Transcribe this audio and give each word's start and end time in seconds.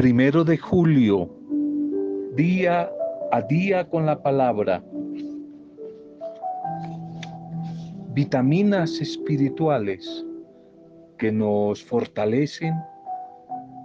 Primero 0.00 0.44
de 0.44 0.56
julio, 0.56 1.28
día 2.34 2.90
a 3.32 3.42
día 3.42 3.86
con 3.86 4.06
la 4.06 4.22
palabra. 4.22 4.82
Vitaminas 8.14 8.98
espirituales 9.02 10.24
que 11.18 11.30
nos 11.30 11.84
fortalecen, 11.84 12.72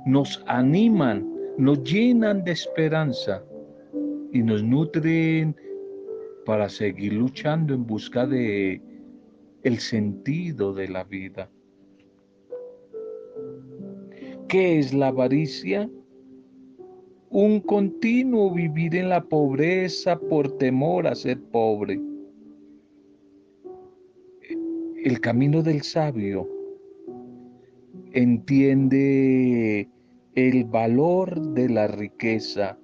nos 0.05 0.41
animan, 0.47 1.29
nos 1.57 1.83
llenan 1.83 2.45
de 2.45 2.53
esperanza 2.53 3.43
y 4.31 4.41
nos 4.41 4.63
nutren 4.63 5.53
para 6.45 6.69
seguir 6.69 7.11
luchando 7.11 7.73
en 7.73 7.85
busca 7.85 8.25
de 8.25 8.81
el 9.63 9.79
sentido 9.79 10.73
de 10.73 10.87
la 10.87 11.03
vida. 11.03 11.49
¿Qué 14.47 14.79
es 14.79 14.93
la 14.93 15.07
avaricia? 15.07 15.89
Un 17.37 17.59
continuo 17.59 18.49
vivir 18.49 18.95
en 18.95 19.09
la 19.09 19.21
pobreza 19.21 20.17
por 20.17 20.57
temor 20.57 21.05
a 21.05 21.15
ser 21.15 21.37
pobre. 21.51 21.99
El 25.03 25.19
camino 25.19 25.61
del 25.61 25.81
sabio 25.81 26.47
entiende 28.13 29.89
el 30.35 30.63
valor 30.63 31.37
de 31.51 31.67
la 31.67 31.87
riqueza, 31.87 32.79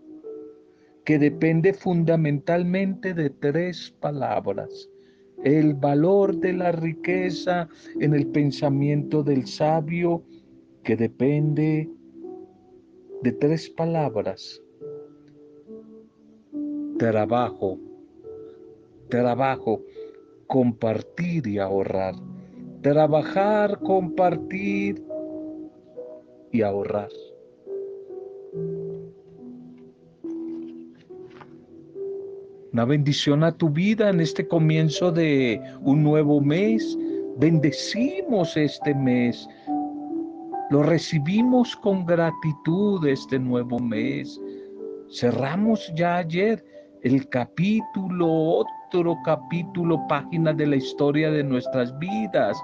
que 1.06 1.18
depende 1.18 1.74
fundamentalmente 1.74 3.14
de 3.14 3.30
tres 3.30 3.96
palabras. 4.02 4.90
El 5.46 5.76
valor 5.76 6.36
de 6.36 6.52
la 6.52 6.74
riqueza 6.74 7.70
en 8.02 8.14
el 8.14 8.28
pensamiento 8.28 9.24
del 9.24 9.48
sabio 9.48 10.26
que 10.84 10.98
depende 10.98 11.90
de 13.22 13.32
tres 13.34 13.70
palabras. 13.70 14.62
Trabajo, 16.98 17.80
trabajo, 19.10 19.82
compartir 20.48 21.48
y 21.48 21.60
ahorrar. 21.60 22.16
Trabajar, 22.82 23.80
compartir 23.80 25.04
y 26.52 26.62
ahorrar. 26.62 27.10
Una 32.74 32.86
bendición 32.86 33.44
a 33.44 33.56
tu 33.56 33.70
vida 33.70 34.10
en 34.10 34.22
este 34.22 34.48
comienzo 34.48 35.12
de 35.12 35.62
un 35.82 36.04
nuevo 36.04 36.40
mes. 36.42 36.98
Bendecimos 37.38 38.56
este 38.58 38.96
mes 38.96 39.48
lo 40.72 40.82
recibimos 40.84 41.76
con 41.76 42.06
gratitud 42.06 43.06
este 43.06 43.38
nuevo 43.38 43.78
mes. 43.78 44.40
Cerramos 45.10 45.92
ya 45.96 46.16
ayer 46.16 46.64
el 47.04 47.28
capítulo, 47.28 48.26
otro 48.30 49.18
capítulo, 49.26 50.00
página 50.08 50.54
de 50.54 50.68
la 50.68 50.78
historia 50.78 51.30
de 51.30 51.44
nuestras 51.44 51.98
vidas. 52.00 52.58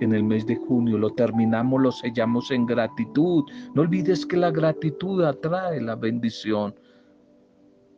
En 0.00 0.14
el 0.14 0.24
mes 0.24 0.46
de 0.46 0.56
junio 0.56 0.96
lo 0.96 1.10
terminamos, 1.10 1.82
lo 1.82 1.92
sellamos 1.92 2.50
en 2.50 2.64
gratitud. 2.64 3.44
No 3.74 3.82
olvides 3.82 4.24
que 4.24 4.38
la 4.38 4.50
gratitud 4.50 5.22
atrae 5.22 5.82
la 5.82 5.96
bendición. 5.96 6.74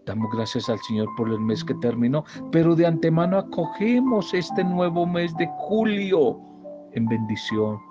Damos 0.07 0.29
gracias 0.35 0.69
al 0.69 0.81
Señor 0.81 1.09
por 1.17 1.29
el 1.29 1.39
mes 1.39 1.62
que 1.62 1.75
terminó, 1.75 2.25
pero 2.51 2.75
de 2.75 2.87
antemano 2.87 3.39
acogemos 3.39 4.35
este 4.35 4.65
nuevo 4.65 5.07
mes 5.07 5.37
de 5.37 5.47
julio 5.57 6.41
en 6.95 7.07
bendición 7.07 7.88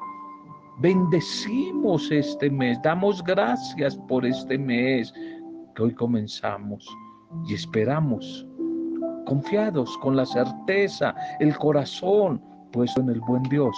Bendecimos 0.80 2.12
este 2.12 2.52
mes, 2.52 2.80
damos 2.84 3.24
gracias 3.24 3.98
por 4.08 4.24
este 4.24 4.60
mes 4.60 5.12
que 5.76 5.82
hoy 5.82 5.94
comenzamos 5.96 6.88
y 7.48 7.56
esperamos, 7.56 8.46
confiados 9.26 9.98
con 9.98 10.16
la 10.16 10.24
certeza, 10.24 11.16
el 11.40 11.58
corazón 11.58 12.40
puesto 12.72 13.02
en 13.02 13.10
el 13.10 13.20
buen 13.22 13.42
Dios, 13.44 13.76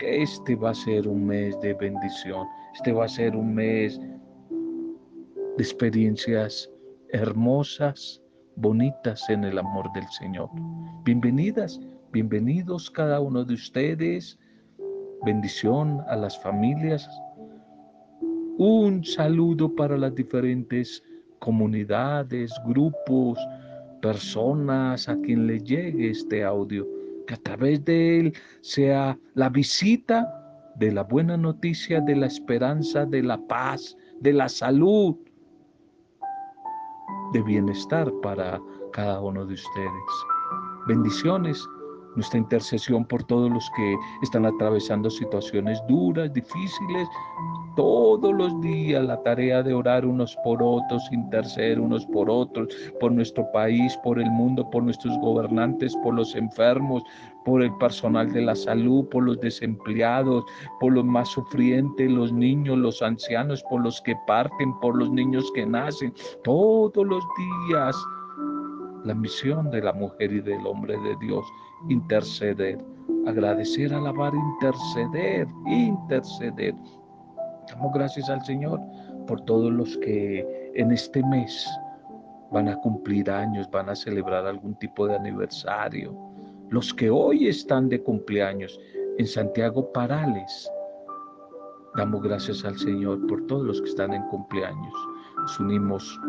que 0.00 0.22
este 0.22 0.56
va 0.56 0.70
a 0.70 0.74
ser 0.74 1.06
un 1.06 1.24
mes 1.24 1.58
de 1.60 1.72
bendición, 1.74 2.44
este 2.74 2.92
va 2.92 3.04
a 3.04 3.08
ser 3.08 3.36
un 3.36 3.54
mes 3.54 4.00
de 4.00 5.62
experiencias 5.62 6.68
hermosas, 7.10 8.20
bonitas 8.56 9.30
en 9.30 9.44
el 9.44 9.56
amor 9.56 9.88
del 9.92 10.08
Señor. 10.08 10.50
Bienvenidas, 11.04 11.78
bienvenidos 12.10 12.90
cada 12.90 13.20
uno 13.20 13.44
de 13.44 13.54
ustedes 13.54 14.36
bendición 15.24 16.00
a 16.08 16.16
las 16.16 16.38
familias. 16.40 17.08
Un 18.58 19.04
saludo 19.04 19.74
para 19.74 19.96
las 19.96 20.14
diferentes 20.14 21.02
comunidades, 21.38 22.52
grupos, 22.66 23.38
personas 24.00 25.08
a 25.08 25.16
quien 25.20 25.46
le 25.46 25.60
llegue 25.60 26.10
este 26.10 26.44
audio, 26.44 26.86
que 27.26 27.34
a 27.34 27.38
través 27.38 27.84
de 27.84 28.20
él 28.20 28.32
sea 28.60 29.18
la 29.34 29.48
visita 29.48 30.26
de 30.76 30.92
la 30.92 31.02
buena 31.02 31.36
noticia, 31.36 32.00
de 32.00 32.16
la 32.16 32.26
esperanza, 32.26 33.04
de 33.04 33.22
la 33.22 33.38
paz, 33.46 33.96
de 34.20 34.32
la 34.32 34.48
salud, 34.48 35.16
de 37.32 37.42
bienestar 37.42 38.10
para 38.22 38.60
cada 38.92 39.20
uno 39.20 39.46
de 39.46 39.54
ustedes. 39.54 40.26
Bendiciones 40.86 41.66
nuestra 42.16 42.38
intercesión 42.38 43.04
por 43.04 43.22
todos 43.24 43.50
los 43.50 43.70
que 43.76 43.96
están 44.22 44.46
atravesando 44.46 45.10
situaciones 45.10 45.80
duras, 45.88 46.32
difíciles. 46.32 47.08
Todos 47.76 48.34
los 48.34 48.60
días 48.60 49.04
la 49.04 49.22
tarea 49.22 49.62
de 49.62 49.72
orar 49.72 50.04
unos 50.04 50.36
por 50.44 50.62
otros, 50.62 51.02
interceder 51.12 51.80
unos 51.80 52.04
por 52.06 52.28
otros, 52.28 52.68
por 52.98 53.12
nuestro 53.12 53.50
país, 53.52 53.96
por 54.02 54.20
el 54.20 54.30
mundo, 54.30 54.68
por 54.70 54.82
nuestros 54.82 55.16
gobernantes, 55.20 55.96
por 56.02 56.14
los 56.14 56.34
enfermos, 56.34 57.02
por 57.44 57.62
el 57.62 57.74
personal 57.76 58.30
de 58.32 58.42
la 58.42 58.54
salud, 58.54 59.08
por 59.08 59.22
los 59.22 59.40
desempleados, 59.40 60.44
por 60.80 60.92
los 60.92 61.04
más 61.04 61.28
sufrientes, 61.28 62.10
los 62.10 62.32
niños, 62.32 62.76
los 62.76 63.00
ancianos, 63.02 63.62
por 63.70 63.82
los 63.82 64.00
que 64.02 64.14
parten, 64.26 64.78
por 64.80 64.96
los 64.96 65.10
niños 65.10 65.50
que 65.54 65.64
nacen. 65.64 66.12
Todos 66.42 67.06
los 67.06 67.24
días 67.68 67.96
la 69.04 69.14
misión 69.14 69.70
de 69.70 69.80
la 69.80 69.92
mujer 69.92 70.32
y 70.32 70.40
del 70.40 70.66
hombre 70.66 70.96
de 70.98 71.16
Dios, 71.16 71.44
interceder, 71.88 72.78
agradecer, 73.26 73.92
alabar, 73.92 74.32
interceder, 74.34 75.46
interceder. 75.66 76.74
Damos 77.68 77.92
gracias 77.94 78.28
al 78.28 78.44
Señor 78.44 78.80
por 79.26 79.40
todos 79.42 79.72
los 79.72 79.96
que 79.98 80.72
en 80.74 80.92
este 80.92 81.22
mes 81.26 81.66
van 82.50 82.68
a 82.68 82.76
cumplir 82.80 83.30
años, 83.30 83.70
van 83.70 83.88
a 83.88 83.94
celebrar 83.94 84.46
algún 84.46 84.74
tipo 84.78 85.06
de 85.06 85.16
aniversario. 85.16 86.16
Los 86.70 86.92
que 86.92 87.10
hoy 87.10 87.48
están 87.48 87.88
de 87.88 88.02
cumpleaños 88.02 88.78
en 89.18 89.26
Santiago 89.26 89.92
Parales. 89.92 90.70
Damos 91.96 92.22
gracias 92.22 92.64
al 92.64 92.78
Señor 92.78 93.26
por 93.26 93.46
todos 93.46 93.66
los 93.66 93.82
que 93.82 93.88
están 93.88 94.12
en 94.12 94.22
cumpleaños. 94.28 94.94
Nos 95.36 95.60
unimos 95.60 96.20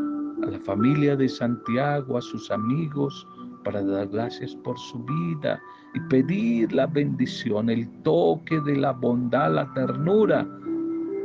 a 0.43 0.47
la 0.47 0.59
familia 0.59 1.15
de 1.15 1.29
Santiago, 1.29 2.17
a 2.17 2.21
sus 2.21 2.49
amigos, 2.51 3.27
para 3.63 3.83
dar 3.83 4.07
gracias 4.07 4.55
por 4.55 4.77
su 4.77 4.99
vida 5.03 5.61
y 5.93 5.99
pedir 6.01 6.71
la 6.73 6.87
bendición, 6.87 7.69
el 7.69 7.87
toque 8.03 8.59
de 8.61 8.77
la 8.77 8.91
bondad, 8.91 9.53
la 9.53 9.71
ternura, 9.73 10.47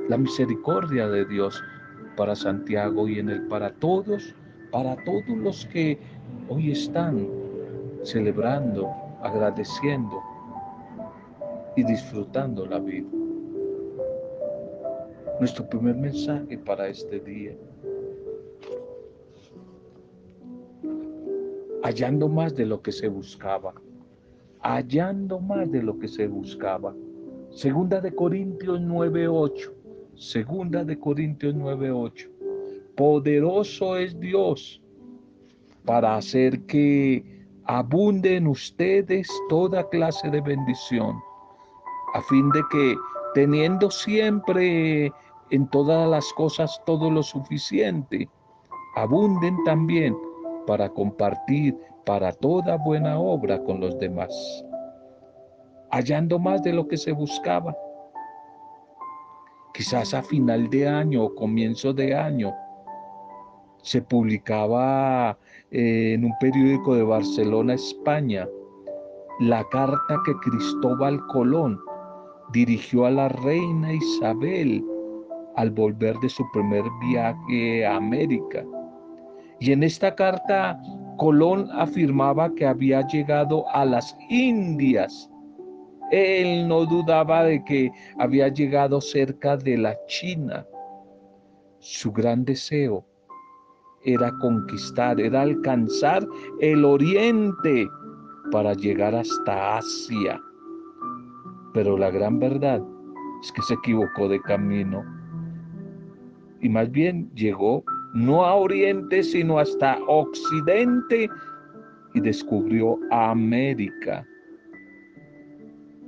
la 0.08 0.16
misericordia 0.16 1.08
de 1.08 1.24
Dios 1.24 1.62
para 2.16 2.34
Santiago 2.34 3.08
y 3.08 3.18
en 3.18 3.28
él 3.28 3.46
para 3.48 3.70
todos, 3.74 4.34
para 4.72 4.96
todos 5.04 5.28
los 5.28 5.66
que 5.66 5.98
hoy 6.48 6.72
están 6.72 7.28
celebrando, 8.02 8.90
agradeciendo 9.22 10.22
y 11.76 11.84
disfrutando 11.84 12.66
la 12.66 12.78
vida. 12.78 13.08
Nuestro 15.38 15.68
primer 15.68 15.96
mensaje 15.96 16.56
para 16.58 16.88
este 16.88 17.20
día 17.20 17.52
hallando 21.86 22.28
más 22.28 22.56
de 22.56 22.66
lo 22.66 22.82
que 22.82 22.90
se 22.90 23.06
buscaba, 23.06 23.72
hallando 24.60 25.38
más 25.38 25.70
de 25.70 25.84
lo 25.84 25.96
que 26.00 26.08
se 26.08 26.26
buscaba. 26.26 26.92
Segunda 27.50 28.00
de 28.00 28.12
Corintios 28.12 28.80
9:8, 28.80 29.72
segunda 30.16 30.82
de 30.84 30.98
Corintios 30.98 31.54
9:8. 31.54 32.28
Poderoso 32.96 33.96
es 33.96 34.18
Dios 34.18 34.82
para 35.84 36.16
hacer 36.16 36.60
que 36.62 37.24
abunde 37.66 38.34
en 38.34 38.48
ustedes 38.48 39.28
toda 39.48 39.88
clase 39.88 40.28
de 40.28 40.40
bendición, 40.40 41.14
a 42.14 42.22
fin 42.22 42.50
de 42.50 42.62
que 42.72 42.96
teniendo 43.34 43.92
siempre 43.92 45.12
en 45.50 45.68
todas 45.68 46.08
las 46.08 46.32
cosas 46.32 46.82
todo 46.84 47.12
lo 47.12 47.22
suficiente, 47.22 48.28
abunden 48.96 49.56
también 49.64 50.16
para 50.66 50.88
compartir 50.88 51.76
para 52.04 52.32
toda 52.32 52.76
buena 52.76 53.18
obra 53.18 53.62
con 53.64 53.80
los 53.80 53.98
demás, 53.98 54.64
hallando 55.90 56.38
más 56.38 56.62
de 56.62 56.72
lo 56.72 56.86
que 56.86 56.96
se 56.96 57.12
buscaba. 57.12 57.76
quizás 59.74 60.14
a 60.14 60.22
final 60.22 60.70
de 60.70 60.88
año 60.88 61.24
o 61.24 61.34
comienzo 61.34 61.92
de 61.92 62.14
año, 62.14 62.54
se 63.82 64.00
publicaba 64.00 65.38
eh, 65.70 66.14
en 66.14 66.24
un 66.24 66.32
periódico 66.40 66.94
de 66.94 67.02
Barcelona, 67.02 67.74
España, 67.74 68.48
la 69.40 69.62
carta 69.68 70.22
que 70.24 70.34
Cristóbal 70.36 71.20
Colón 71.26 71.78
dirigió 72.52 73.04
a 73.04 73.10
la 73.10 73.28
reina 73.28 73.92
Isabel 73.92 74.82
al 75.56 75.70
volver 75.70 76.16
de 76.20 76.28
su 76.28 76.44
primer 76.52 76.84
viaje 77.00 77.84
a 77.84 77.96
América. 77.96 78.64
Y 79.60 79.72
en 79.72 79.82
esta 79.82 80.14
carta 80.14 80.78
Colón 81.16 81.68
afirmaba 81.72 82.54
que 82.54 82.66
había 82.66 83.06
llegado 83.06 83.68
a 83.70 83.84
las 83.84 84.16
Indias. 84.28 85.30
Él 86.10 86.68
no 86.68 86.84
dudaba 86.84 87.44
de 87.44 87.64
que 87.64 87.90
había 88.18 88.48
llegado 88.48 89.00
cerca 89.00 89.56
de 89.56 89.78
la 89.78 89.96
China. 90.06 90.66
Su 91.78 92.12
gran 92.12 92.44
deseo 92.44 93.04
era 94.04 94.30
conquistar, 94.40 95.20
era 95.20 95.42
alcanzar 95.42 96.26
el 96.60 96.84
oriente 96.84 97.88
para 98.52 98.74
llegar 98.74 99.14
hasta 99.14 99.78
Asia. 99.78 100.40
Pero 101.72 101.96
la 101.96 102.10
gran 102.10 102.38
verdad 102.38 102.80
es 103.42 103.50
que 103.52 103.62
se 103.62 103.74
equivocó 103.74 104.28
de 104.28 104.40
camino 104.42 105.02
y 106.60 106.68
más 106.68 106.90
bien 106.90 107.30
llegó 107.34 107.84
no 108.16 108.46
a 108.46 108.54
Oriente, 108.54 109.22
sino 109.22 109.58
hasta 109.58 109.98
Occidente 110.08 111.28
y 112.14 112.20
descubrió 112.20 112.98
América. 113.10 114.26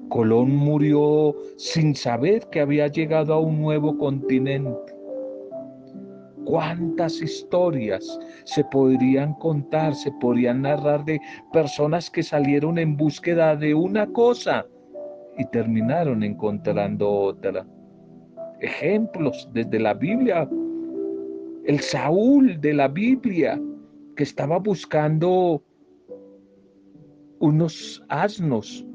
Colón 0.09 0.57
murió 0.57 1.35
sin 1.59 1.95
saber 1.95 2.49
que 2.51 2.61
había 2.61 2.87
llegado 2.89 3.35
a 3.35 3.41
un 3.41 3.61
nuevo 3.61 3.99
continente. 3.99 4.95
¿Cuántas 6.47 7.21
historias 7.21 8.19
se 8.45 8.65
podrían 8.65 9.35
contar, 9.35 9.95
se 9.95 10.11
podrían 10.13 10.63
narrar 10.63 11.05
de 11.05 11.21
personas 11.53 12.09
que 12.09 12.23
salieron 12.23 12.79
en 12.79 12.97
búsqueda 12.97 13.55
de 13.55 13.75
una 13.75 14.07
cosa 14.07 14.65
y 15.37 15.45
terminaron 15.51 16.23
encontrando 16.23 17.11
otra? 17.11 17.67
Ejemplos 18.61 19.47
desde 19.53 19.79
la 19.79 19.93
Biblia 19.93 20.49
el 21.69 21.81
Saúl 21.81 22.59
de 22.62 22.73
la 22.73 22.88
Biblia, 22.88 23.61
que 24.17 24.23
estaba 24.23 24.59
buscando 24.59 25.62
unos 27.41 28.03
asnos, 28.09 28.87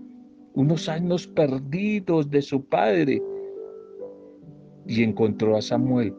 unos 0.55 0.89
asnos 0.89 1.27
perdidos 1.27 2.31
de 2.31 2.41
su 2.41 2.65
padre, 2.65 3.21
y 4.87 5.03
encontró 5.03 5.55
a 5.55 5.61
Samuel. 5.61 6.15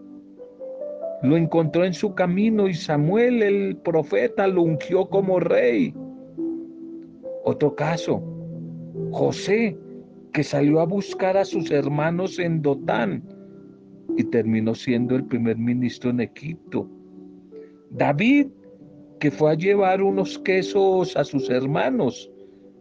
Lo 1.24 1.36
encontró 1.36 1.84
en 1.84 1.92
su 1.92 2.14
camino 2.14 2.68
y 2.68 2.74
Samuel, 2.74 3.42
el 3.42 3.76
profeta, 3.78 4.46
lo 4.46 4.62
ungió 4.62 5.08
como 5.08 5.40
rey. 5.40 5.92
Otro 7.42 7.74
caso, 7.74 8.22
José, 9.10 9.76
que 10.32 10.44
salió 10.44 10.78
a 10.78 10.86
buscar 10.86 11.36
a 11.36 11.44
sus 11.44 11.72
hermanos 11.72 12.38
en 12.38 12.62
Dotán 12.62 13.33
y 14.16 14.24
terminó 14.24 14.74
siendo 14.74 15.16
el 15.16 15.24
primer 15.24 15.56
ministro 15.56 16.10
en 16.10 16.20
Egipto. 16.20 16.88
David, 17.90 18.48
que 19.20 19.30
fue 19.30 19.52
a 19.52 19.54
llevar 19.54 20.02
unos 20.02 20.38
quesos 20.40 21.16
a 21.16 21.24
sus 21.24 21.48
hermanos 21.50 22.30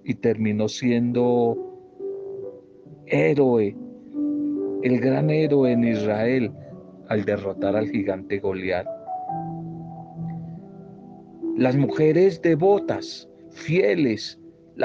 y 0.04 0.14
terminó 0.16 0.68
siendo 0.68 1.58
héroe, 3.08 3.76
el 4.84 5.00
gran 5.00 5.30
héroe 5.30 5.72
en 5.72 5.84
Israel 5.84 6.52
al 7.10 7.24
derrotar 7.24 7.76
al 7.76 7.90
gigante 7.90 8.40
Goliat. 8.40 8.88
Las 11.58 11.76
mujeres 11.76 12.42
devotas, 12.42 13.30
fieles, 13.52 14.40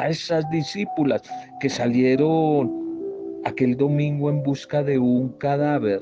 esas 0.09 0.49
discípulas 0.51 1.23
que 1.61 1.69
salieron 1.69 2.71
aquel 3.45 3.77
domingo 3.77 4.31
en 4.31 4.43
busca 4.43 4.83
de 4.83 4.99
un 4.99 5.31
cadáver 5.39 6.01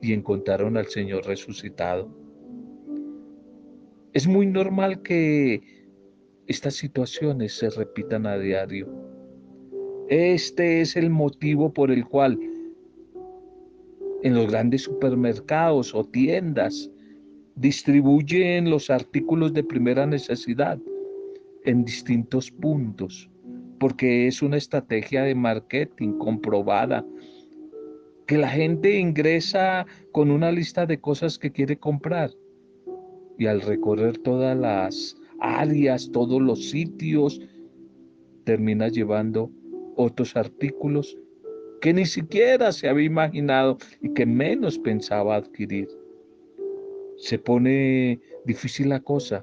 y 0.00 0.12
encontraron 0.12 0.76
al 0.76 0.86
Señor 0.86 1.26
resucitado. 1.26 2.08
Es 4.12 4.26
muy 4.26 4.46
normal 4.46 5.02
que 5.02 5.62
estas 6.46 6.74
situaciones 6.74 7.52
se 7.56 7.70
repitan 7.70 8.26
a 8.26 8.38
diario. 8.38 8.88
Este 10.08 10.80
es 10.80 10.96
el 10.96 11.10
motivo 11.10 11.72
por 11.72 11.90
el 11.90 12.06
cual 12.06 12.38
en 14.22 14.34
los 14.34 14.50
grandes 14.50 14.82
supermercados 14.82 15.94
o 15.94 16.04
tiendas 16.04 16.90
distribuyen 17.54 18.70
los 18.70 18.88
artículos 18.88 19.52
de 19.52 19.64
primera 19.64 20.06
necesidad 20.06 20.78
en 21.64 21.84
distintos 21.84 22.50
puntos, 22.50 23.30
porque 23.78 24.26
es 24.26 24.42
una 24.42 24.56
estrategia 24.56 25.22
de 25.22 25.34
marketing 25.34 26.18
comprobada 26.18 27.04
que 28.28 28.36
la 28.36 28.50
gente 28.50 28.98
ingresa 29.00 29.86
con 30.12 30.30
una 30.30 30.52
lista 30.52 30.84
de 30.84 31.00
cosas 31.00 31.38
que 31.38 31.50
quiere 31.50 31.78
comprar 31.78 32.30
y 33.38 33.46
al 33.46 33.62
recorrer 33.62 34.18
todas 34.18 34.54
las 34.54 35.16
áreas, 35.40 36.10
todos 36.12 36.40
los 36.42 36.68
sitios, 36.68 37.40
termina 38.44 38.88
llevando 38.88 39.50
otros 39.96 40.36
artículos 40.36 41.16
que 41.80 41.94
ni 41.94 42.04
siquiera 42.04 42.70
se 42.72 42.90
había 42.90 43.06
imaginado 43.06 43.78
y 44.02 44.12
que 44.12 44.26
menos 44.26 44.78
pensaba 44.78 45.36
adquirir. 45.36 45.88
Se 47.16 47.38
pone 47.38 48.20
difícil 48.44 48.90
la 48.90 49.00
cosa 49.00 49.42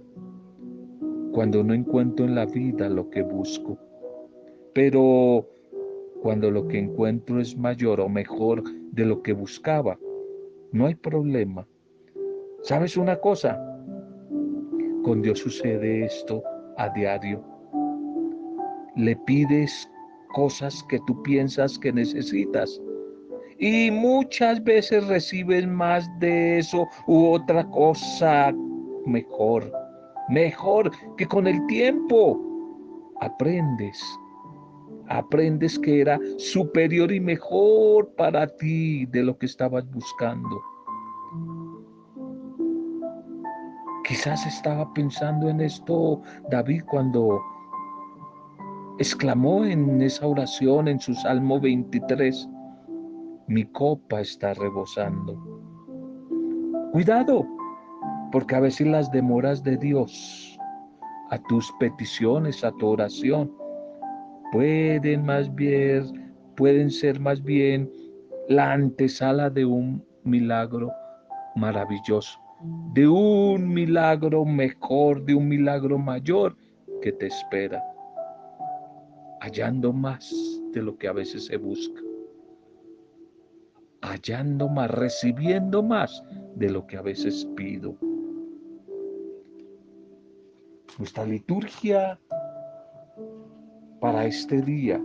cuando 1.32 1.64
no 1.64 1.74
encuentro 1.74 2.24
en 2.24 2.36
la 2.36 2.46
vida 2.46 2.88
lo 2.90 3.10
que 3.10 3.24
busco. 3.24 3.80
Pero 4.74 5.50
cuando 6.26 6.50
lo 6.50 6.68
que 6.68 6.80
encuentro 6.80 7.40
es 7.40 7.56
mayor 7.56 8.02
o 8.02 8.10
mejor 8.10 8.64
de 8.94 9.06
lo 9.06 9.22
que 9.22 9.32
buscaba. 9.32 9.96
No 10.72 10.88
hay 10.88 10.96
problema. 10.96 11.68
¿Sabes 12.64 12.98
una 12.98 13.18
cosa? 13.18 13.56
Con 15.04 15.22
Dios 15.22 15.38
sucede 15.38 16.04
esto 16.04 16.42
a 16.78 16.90
diario. 16.90 17.44
Le 18.96 19.16
pides 19.18 19.88
cosas 20.34 20.84
que 20.90 21.00
tú 21.06 21.22
piensas 21.22 21.78
que 21.78 21.94
necesitas. 21.94 22.82
Y 23.60 23.92
muchas 23.92 24.64
veces 24.64 25.06
recibes 25.06 25.68
más 25.68 26.10
de 26.20 26.58
eso 26.58 26.88
u 27.06 27.34
otra 27.34 27.70
cosa 27.70 28.52
mejor. 29.06 29.72
Mejor 30.30 30.90
que 31.18 31.28
con 31.28 31.46
el 31.46 31.64
tiempo 31.68 32.42
aprendes 33.22 34.04
aprendes 35.10 35.78
que 35.80 36.02
era 36.02 36.20
superior 36.38 37.12
y 37.12 37.20
mejor 37.20 38.10
para 38.16 38.48
ti 38.48 39.06
de 39.08 39.24
lo 39.24 39.38
que 39.38 39.46
estabas 39.46 39.90
buscando. 39.92 40.62
Quizás 44.08 44.46
estaba 44.46 44.94
pensando 44.94 45.50
en 45.50 45.62
esto 45.62 46.22
David 46.50 46.84
cuando 46.86 47.42
exclamó 49.00 49.66
en 49.66 50.02
esa 50.02 50.28
oración 50.28 50.88
en 50.88 51.00
su 51.00 51.14
Salmo 51.16 51.60
23, 51.60 52.48
mi 53.48 53.66
copa 53.66 54.22
está 54.22 54.54
rebosando. 54.54 55.36
Cuidado, 56.92 57.46
porque 58.32 58.56
a 58.56 58.60
veces 58.60 58.88
las 58.88 59.12
demoras 59.12 59.64
de 59.64 59.78
Dios 59.78 60.58
a 61.32 61.40
tus 61.50 61.72
peticiones, 61.80 62.64
a 62.64 62.72
tu 62.74 62.88
oración, 62.88 63.52
pueden 64.56 65.26
más 65.26 65.54
bien, 65.54 66.34
pueden 66.56 66.90
ser 66.90 67.20
más 67.20 67.44
bien 67.44 67.92
la 68.48 68.72
antesala 68.72 69.50
de 69.50 69.66
un 69.66 70.02
milagro 70.24 70.94
maravilloso, 71.58 72.40
de 72.94 73.06
un 73.06 73.68
milagro 73.68 74.46
mejor, 74.46 75.26
de 75.26 75.36
un 75.36 75.50
milagro 75.50 75.98
mayor 75.98 76.56
que 77.02 77.12
te 77.12 77.28
espera, 77.28 77.84
hallando 79.42 79.92
más 79.92 80.34
de 80.72 80.82
lo 80.82 80.98
que 80.98 81.10
a 81.10 81.12
veces 81.12 81.48
se 81.48 81.58
busca, 81.58 82.02
hallando 84.04 84.70
más, 84.70 84.90
recibiendo 84.90 85.84
más 85.84 86.24
de 86.56 86.70
lo 86.70 86.88
que 86.88 86.96
a 86.96 87.02
veces 87.02 87.46
pido. 87.58 87.98
Nuestra 90.98 91.26
liturgia 91.26 92.18
para 94.06 94.26
este 94.26 94.62
día. 94.62 95.02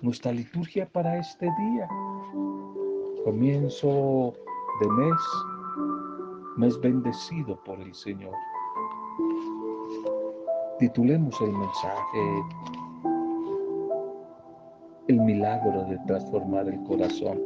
Nuestra 0.00 0.30
liturgia 0.30 0.86
para 0.86 1.18
este 1.18 1.46
día. 1.46 1.88
Comienzo 3.24 4.32
de 4.80 4.88
mes, 4.88 5.20
mes 6.56 6.80
bendecido 6.80 7.58
por 7.64 7.80
el 7.80 7.92
Señor. 7.92 8.32
Titulemos 10.78 11.34
el 11.40 11.50
mensaje 11.50 12.44
el 15.08 15.18
milagro 15.18 15.82
de 15.86 15.98
transformar 16.06 16.68
el 16.68 16.80
corazón. 16.84 17.42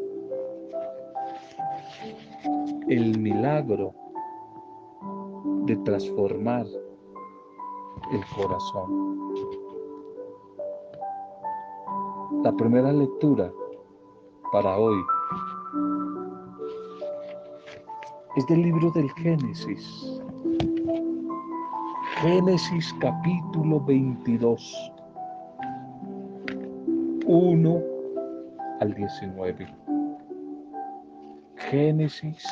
El 2.87 3.19
milagro 3.19 3.95
de 5.65 5.75
transformar 5.77 6.67
el 8.11 8.25
corazón. 8.37 9.13
La 12.43 12.53
primera 12.53 12.93
lectura 12.93 13.53
para 14.51 14.77
hoy 14.79 14.97
es 18.37 18.47
del 18.47 18.63
libro 18.63 18.91
del 18.91 19.11
Génesis. 19.13 20.21
Génesis 22.23 22.95
capítulo 23.01 23.81
22, 23.81 24.93
1 27.27 27.83
al 28.81 28.95
19. 28.95 29.67
Génesis 31.57 32.45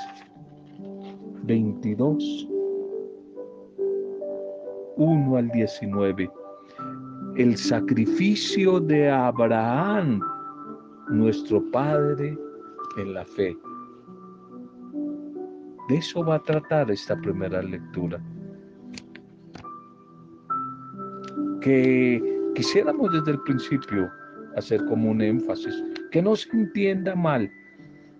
22, 1.42 2.49
1 5.00 5.36
al 5.36 5.48
19. 5.48 6.30
El 7.36 7.56
sacrificio 7.56 8.80
de 8.80 9.08
Abraham, 9.08 10.20
nuestro 11.08 11.62
Padre 11.70 12.36
en 12.98 13.14
la 13.14 13.24
fe. 13.24 13.56
De 15.88 15.96
eso 15.96 16.22
va 16.22 16.34
a 16.34 16.42
tratar 16.42 16.90
esta 16.90 17.16
primera 17.16 17.62
lectura. 17.62 18.22
Que 21.62 22.22
quisiéramos 22.54 23.10
desde 23.10 23.32
el 23.32 23.40
principio 23.44 24.10
hacer 24.56 24.84
como 24.84 25.12
un 25.12 25.22
énfasis, 25.22 25.82
que 26.10 26.20
no 26.20 26.36
se 26.36 26.50
entienda 26.54 27.14
mal. 27.14 27.50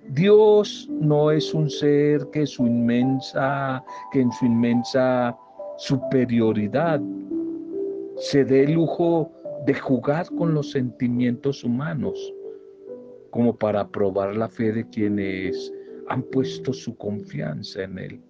Dios 0.08 0.88
no 0.90 1.30
es 1.30 1.52
un 1.52 1.68
ser 1.68 2.26
que 2.32 2.46
su 2.46 2.66
inmensa, 2.66 3.84
que 4.12 4.22
en 4.22 4.32
su 4.32 4.46
inmensa 4.46 5.37
superioridad 5.80 7.00
se 8.18 8.44
dé 8.44 8.64
el 8.64 8.72
lujo 8.75 9.32
de 9.64 9.72
jugar 9.72 10.26
con 10.37 10.52
los 10.52 10.72
sentimientos 10.72 11.64
humanos, 11.64 12.34
como 13.30 13.56
para 13.56 13.88
probar 13.88 14.37
la 14.37 14.46
fe 14.46 14.72
de 14.72 14.87
quienes 14.90 15.72
han 16.08 16.22
puesto 16.25 16.75
su 16.75 16.94
confianza 16.99 17.84
en 17.84 17.99
Él. 17.99 18.20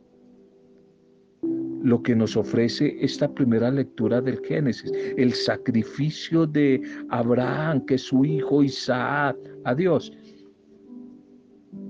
Lo 1.82 2.00
que 2.04 2.14
nos 2.14 2.36
ofrece 2.36 2.96
esta 3.00 3.28
primera 3.28 3.68
lectura 3.72 4.20
del 4.20 4.38
Génesis, 4.46 4.92
el 5.16 5.32
sacrificio 5.32 6.46
de 6.46 6.80
Abraham, 7.08 7.84
que 7.84 7.96
es 7.96 8.02
su 8.02 8.24
hijo 8.24 8.62
Isaac, 8.62 9.36
a 9.64 9.74
Dios, 9.74 10.12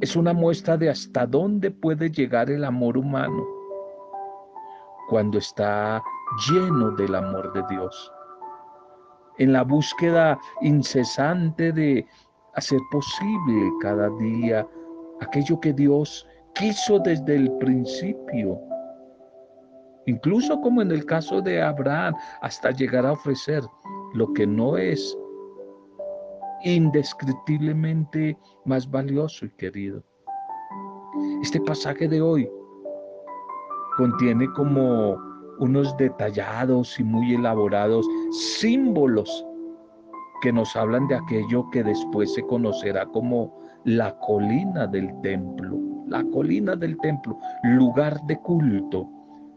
es 0.01 0.17
una 0.17 0.33
muestra 0.33 0.79
de 0.79 0.89
hasta 0.89 1.27
dónde 1.27 1.71
puede 1.71 2.11
llegar 2.11 2.51
el 2.51 2.65
amor 2.65 2.97
humano 2.97 3.60
cuando 5.11 5.39
está 5.39 6.01
lleno 6.49 6.93
del 6.93 7.17
amor 7.17 7.53
de 7.53 7.65
Dios. 7.69 8.13
En 9.39 9.53
la 9.53 9.65
búsqueda 9.65 10.39
incesante 10.63 11.73
de 11.73 12.07
hacer 12.55 12.79
posible 12.93 13.71
cada 13.83 14.09
día 14.19 14.67
aquello 15.21 15.59
que 15.61 15.73
Dios 15.73 16.27
quiso 16.55 17.01
desde 17.01 17.35
el 17.35 17.51
principio. 17.59 18.61
Incluso 20.07 20.61
como 20.61 20.81
en 20.81 20.93
el 20.93 21.05
caso 21.05 21.41
de 21.41 21.61
Abraham, 21.61 22.15
hasta 22.43 22.71
llegar 22.71 23.05
a 23.05 23.13
ofrecer 23.13 23.63
lo 24.15 24.33
que 24.33 24.47
no 24.47 24.77
es 24.77 25.17
indescriptiblemente 26.63 28.39
más 28.65 28.89
valioso 28.89 29.47
y 29.47 29.51
querido. 29.57 30.05
Este 31.43 31.61
pasaje 31.61 32.07
de 32.07 32.21
hoy 32.21 32.49
contiene 34.01 34.51
como 34.55 35.21
unos 35.59 35.95
detallados 35.99 36.99
y 36.99 37.05
muy 37.05 37.35
elaborados 37.35 38.07
símbolos 38.31 39.45
que 40.41 40.51
nos 40.51 40.75
hablan 40.75 41.07
de 41.09 41.17
aquello 41.17 41.69
que 41.71 41.85
después 41.85 42.33
se 42.33 42.43
conocerá 42.47 43.05
como 43.05 43.55
la 43.85 44.19
colina 44.21 44.87
del 44.87 45.13
templo, 45.21 45.79
la 46.07 46.25
colina 46.33 46.75
del 46.77 46.97
templo, 47.01 47.39
lugar 47.63 48.19
de 48.23 48.39
culto, 48.39 49.07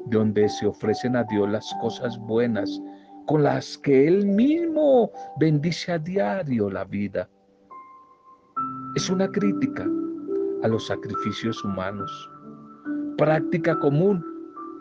donde 0.07 0.50
se 0.50 0.67
ofrecen 0.67 1.15
a 1.15 1.23
Dios 1.23 1.50
las 1.50 1.73
cosas 1.79 2.19
buenas 2.19 2.81
con 3.27 3.43
las 3.43 3.77
que 3.77 4.09
Él 4.09 4.25
mismo 4.25 5.09
bendice 5.39 5.93
a 5.93 6.00
diario 6.00 6.69
la 6.69 6.83
vida. 6.83 7.29
Es 8.97 9.09
una 9.09 9.29
crítica 9.29 9.88
a 10.63 10.67
los 10.67 10.85
sacrificios 10.88 11.63
humanos, 11.63 12.29
práctica 13.17 13.79
común 13.79 14.32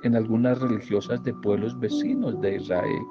en 0.03 0.17
algunas 0.17 0.61
religiosas 0.61 1.23
de 1.25 1.33
pueblos 1.35 1.79
vecinos 1.79 2.41
de 2.41 2.57
Israel. 2.57 3.03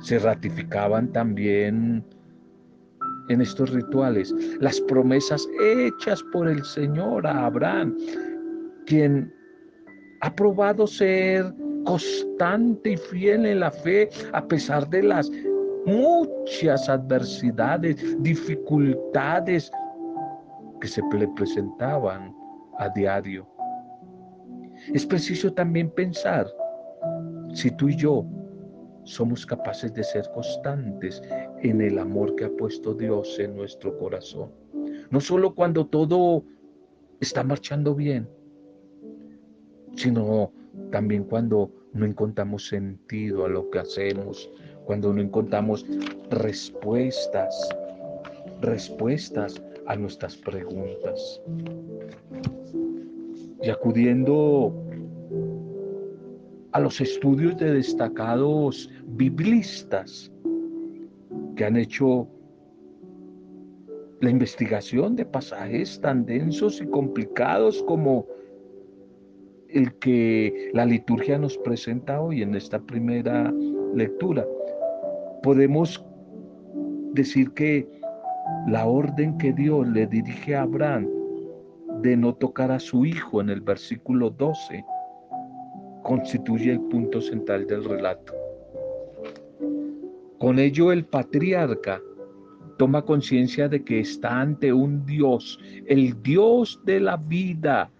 Se 0.00 0.18
ratificaban 0.18 1.10
también 1.12 2.04
en 3.28 3.40
estos 3.40 3.70
rituales 3.70 4.34
las 4.60 4.80
promesas 4.82 5.46
hechas 5.60 6.22
por 6.32 6.48
el 6.48 6.62
Señor 6.64 7.26
a 7.26 7.46
Abraham, 7.46 7.96
quien 8.86 9.32
ha 10.20 10.34
probado 10.34 10.86
ser 10.86 11.52
constante 11.84 12.92
y 12.92 12.96
fiel 12.96 13.46
en 13.46 13.60
la 13.60 13.70
fe 13.70 14.08
a 14.32 14.46
pesar 14.46 14.88
de 14.90 15.02
las 15.02 15.30
muchas 15.86 16.88
adversidades, 16.88 17.96
dificultades 18.22 19.70
que 20.80 20.88
se 20.88 21.02
le 21.16 21.28
presentaban 21.28 22.34
a 22.78 22.88
diario. 22.90 23.55
Es 24.92 25.04
preciso 25.04 25.52
también 25.52 25.90
pensar 25.90 26.46
si 27.52 27.70
tú 27.72 27.88
y 27.88 27.96
yo 27.96 28.24
somos 29.04 29.46
capaces 29.46 29.92
de 29.94 30.04
ser 30.04 30.28
constantes 30.34 31.22
en 31.62 31.80
el 31.80 31.98
amor 31.98 32.34
que 32.36 32.44
ha 32.44 32.50
puesto 32.50 32.94
Dios 32.94 33.38
en 33.38 33.56
nuestro 33.56 33.96
corazón. 33.98 34.50
No 35.10 35.20
solo 35.20 35.54
cuando 35.54 35.86
todo 35.86 36.44
está 37.20 37.42
marchando 37.42 37.94
bien, 37.94 38.28
sino 39.94 40.52
también 40.90 41.24
cuando 41.24 41.70
no 41.92 42.04
encontramos 42.04 42.68
sentido 42.68 43.44
a 43.44 43.48
lo 43.48 43.70
que 43.70 43.78
hacemos, 43.78 44.50
cuando 44.84 45.12
no 45.12 45.20
encontramos 45.20 45.86
respuestas, 46.30 47.68
respuestas 48.60 49.62
a 49.86 49.96
nuestras 49.96 50.36
preguntas 50.36 51.40
y 53.62 53.70
acudiendo 53.70 54.74
a 56.72 56.80
los 56.80 57.00
estudios 57.00 57.56
de 57.56 57.74
destacados 57.74 58.90
biblistas 59.06 60.30
que 61.56 61.64
han 61.64 61.76
hecho 61.76 62.28
la 64.20 64.30
investigación 64.30 65.16
de 65.16 65.24
pasajes 65.24 66.00
tan 66.00 66.24
densos 66.26 66.80
y 66.80 66.86
complicados 66.86 67.82
como 67.84 68.26
el 69.68 69.94
que 69.98 70.70
la 70.74 70.86
liturgia 70.86 71.38
nos 71.38 71.56
presenta 71.58 72.20
hoy 72.20 72.42
en 72.42 72.54
esta 72.54 72.78
primera 72.78 73.52
lectura. 73.94 74.46
Podemos 75.42 76.04
decir 77.12 77.50
que 77.52 77.88
la 78.68 78.86
orden 78.86 79.36
que 79.38 79.52
Dios 79.52 79.86
le 79.88 80.06
dirige 80.06 80.54
a 80.54 80.62
Abraham 80.62 81.08
de 82.02 82.16
no 82.16 82.34
tocar 82.34 82.70
a 82.70 82.80
su 82.80 83.04
hijo 83.04 83.40
en 83.40 83.50
el 83.50 83.60
versículo 83.60 84.30
12 84.30 84.84
constituye 86.02 86.72
el 86.72 86.80
punto 86.80 87.20
central 87.20 87.66
del 87.66 87.84
relato. 87.84 88.32
Con 90.38 90.58
ello 90.58 90.92
el 90.92 91.04
patriarca 91.04 92.00
toma 92.78 93.02
conciencia 93.02 93.68
de 93.68 93.82
que 93.82 94.00
está 94.00 94.40
ante 94.40 94.72
un 94.72 95.04
Dios, 95.06 95.58
el 95.86 96.22
Dios 96.22 96.80
de 96.84 97.00
la 97.00 97.16
vida, 97.16 97.90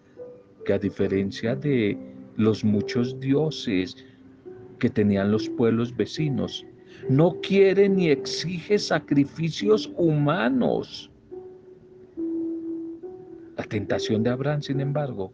que 0.65 0.75
a 0.75 0.79
diferencia 0.79 1.57
de 1.57 1.99
los 2.37 2.63
muchos 2.63 3.19
dioses 3.19 3.97
que 4.79 4.91
tenían 4.91 5.33
los 5.33 5.49
pueblos 5.49 5.97
vecinos, 5.97 6.65
no 7.09 7.41
quiere 7.41 7.89
ni 7.89 8.11
exige 8.11 8.79
sacrificios 8.79 9.91
humanos 9.97 11.11
tentación 13.67 14.23
de 14.23 14.31
Abraham, 14.31 14.63
sin 14.63 14.81
embargo, 14.81 15.33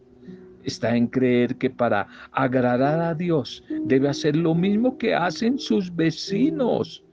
está 0.63 0.95
en 0.95 1.07
creer 1.07 1.57
que 1.57 1.69
para 1.69 2.07
agradar 2.31 3.01
a 3.01 3.13
Dios 3.13 3.63
debe 3.85 4.07
hacer 4.09 4.35
lo 4.35 4.55
mismo 4.55 4.97
que 4.97 5.13
hacen 5.13 5.59
sus 5.59 5.95
vecinos. 5.95 7.05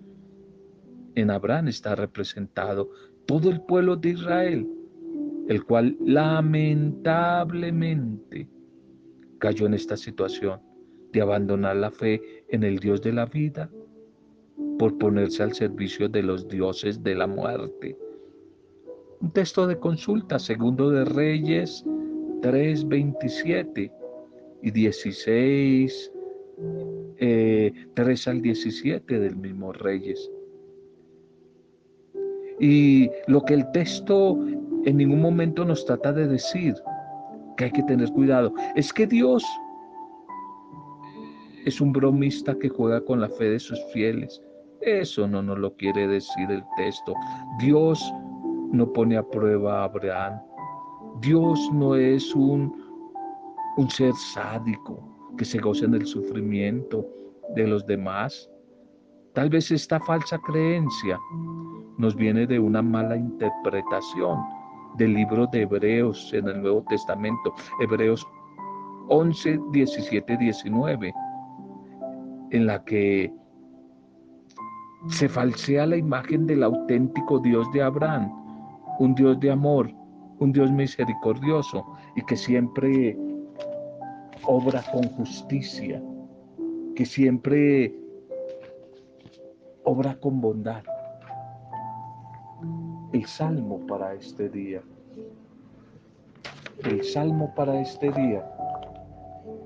En 1.14 1.30
Abraham 1.30 1.68
está 1.68 1.94
representado 1.94 2.90
todo 3.26 3.50
el 3.50 3.60
pueblo 3.62 3.96
de 3.96 4.10
Israel, 4.10 4.68
el 5.48 5.64
cual 5.64 5.96
lamentablemente 6.00 8.48
cayó 9.38 9.66
en 9.66 9.74
esta 9.74 9.96
situación 9.96 10.60
de 11.12 11.20
abandonar 11.20 11.74
la 11.76 11.90
fe 11.90 12.44
en 12.48 12.62
el 12.62 12.78
Dios 12.78 13.02
de 13.02 13.12
la 13.12 13.26
vida 13.26 13.68
por 14.78 14.96
ponerse 14.98 15.42
al 15.42 15.52
servicio 15.52 16.08
de 16.08 16.22
los 16.22 16.48
dioses 16.48 17.02
de 17.02 17.14
la 17.14 17.26
muerte. 17.26 17.98
Un 19.20 19.32
texto 19.32 19.66
de 19.66 19.78
consulta, 19.78 20.38
segundo 20.38 20.90
de 20.90 21.04
Reyes 21.04 21.84
3, 22.40 22.88
27 22.88 23.92
y 24.62 24.70
16, 24.70 26.12
3 27.16 27.16
eh, 27.18 27.72
al 28.26 28.40
17 28.42 29.18
del 29.18 29.36
mismo 29.36 29.72
Reyes. 29.72 30.30
Y 32.58 33.10
lo 33.26 33.42
que 33.42 33.54
el 33.54 33.70
texto 33.72 34.38
en 34.84 34.96
ningún 34.96 35.20
momento 35.20 35.64
nos 35.64 35.84
trata 35.84 36.12
de 36.12 36.26
decir, 36.26 36.74
que 37.56 37.64
hay 37.64 37.72
que 37.72 37.82
tener 37.82 38.10
cuidado, 38.12 38.54
es 38.74 38.90
que 38.92 39.06
Dios 39.06 39.44
es 41.66 41.80
un 41.80 41.92
bromista 41.92 42.54
que 42.58 42.70
juega 42.70 43.02
con 43.02 43.20
la 43.20 43.28
fe 43.28 43.50
de 43.50 43.60
sus 43.60 43.78
fieles. 43.92 44.40
Eso 44.80 45.28
no 45.28 45.42
nos 45.42 45.58
lo 45.58 45.74
quiere 45.76 46.08
decir 46.08 46.50
el 46.50 46.62
texto. 46.78 47.14
Dios 47.58 48.02
no 48.72 48.92
pone 48.92 49.16
a 49.16 49.22
prueba 49.22 49.80
a 49.80 49.84
Abraham. 49.84 50.40
Dios 51.20 51.70
no 51.72 51.94
es 51.94 52.34
un, 52.34 52.72
un 53.76 53.90
ser 53.90 54.14
sádico 54.14 55.02
que 55.36 55.44
se 55.44 55.58
goza 55.58 55.84
en 55.84 55.94
el 55.94 56.06
sufrimiento 56.06 57.06
de 57.54 57.66
los 57.66 57.86
demás. 57.86 58.50
Tal 59.34 59.50
vez 59.50 59.70
esta 59.70 60.00
falsa 60.00 60.38
creencia 60.38 61.18
nos 61.98 62.16
viene 62.16 62.46
de 62.46 62.58
una 62.58 62.82
mala 62.82 63.16
interpretación 63.16 64.38
del 64.96 65.14
libro 65.14 65.46
de 65.46 65.62
Hebreos 65.62 66.32
en 66.32 66.48
el 66.48 66.62
Nuevo 66.62 66.84
Testamento, 66.88 67.54
Hebreos 67.80 68.26
11, 69.08 69.60
17, 69.72 70.36
19, 70.36 71.12
en 72.50 72.66
la 72.66 72.84
que 72.84 73.32
se 75.08 75.28
falsea 75.28 75.86
la 75.86 75.96
imagen 75.96 76.46
del 76.46 76.62
auténtico 76.62 77.38
Dios 77.38 77.70
de 77.72 77.82
Abraham, 77.82 78.30
un 79.00 79.14
Dios 79.14 79.40
de 79.40 79.50
amor, 79.50 79.90
un 80.40 80.52
Dios 80.52 80.70
misericordioso 80.70 81.86
y 82.16 82.24
que 82.26 82.36
siempre 82.36 83.16
obra 84.44 84.84
con 84.92 85.04
justicia, 85.16 86.02
que 86.94 87.06
siempre 87.06 87.94
obra 89.84 90.20
con 90.20 90.42
bondad 90.42 90.82
el 93.12 93.24
salmo 93.24 93.86
para 93.86 94.12
este 94.14 94.50
día. 94.50 94.82
El 96.84 97.02
salmo 97.02 97.54
para 97.54 97.80
este 97.80 98.12
día 98.12 98.44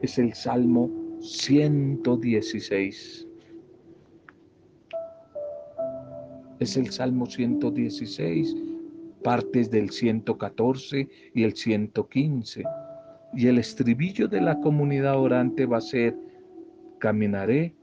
es 0.00 0.16
el 0.18 0.32
Salmo 0.32 0.88
116. 1.20 3.26
Es 6.60 6.76
el 6.76 6.88
Salmo 6.90 7.26
116, 7.26 8.73
partes 9.24 9.70
del 9.70 9.90
114 9.90 11.08
y 11.34 11.42
el 11.42 11.56
115. 11.56 12.62
Y 13.34 13.48
el 13.48 13.58
estribillo 13.58 14.28
de 14.28 14.40
la 14.40 14.60
comunidad 14.60 15.18
orante 15.18 15.66
va 15.66 15.78
a 15.78 15.80
ser, 15.80 16.16
caminaré 17.00 17.74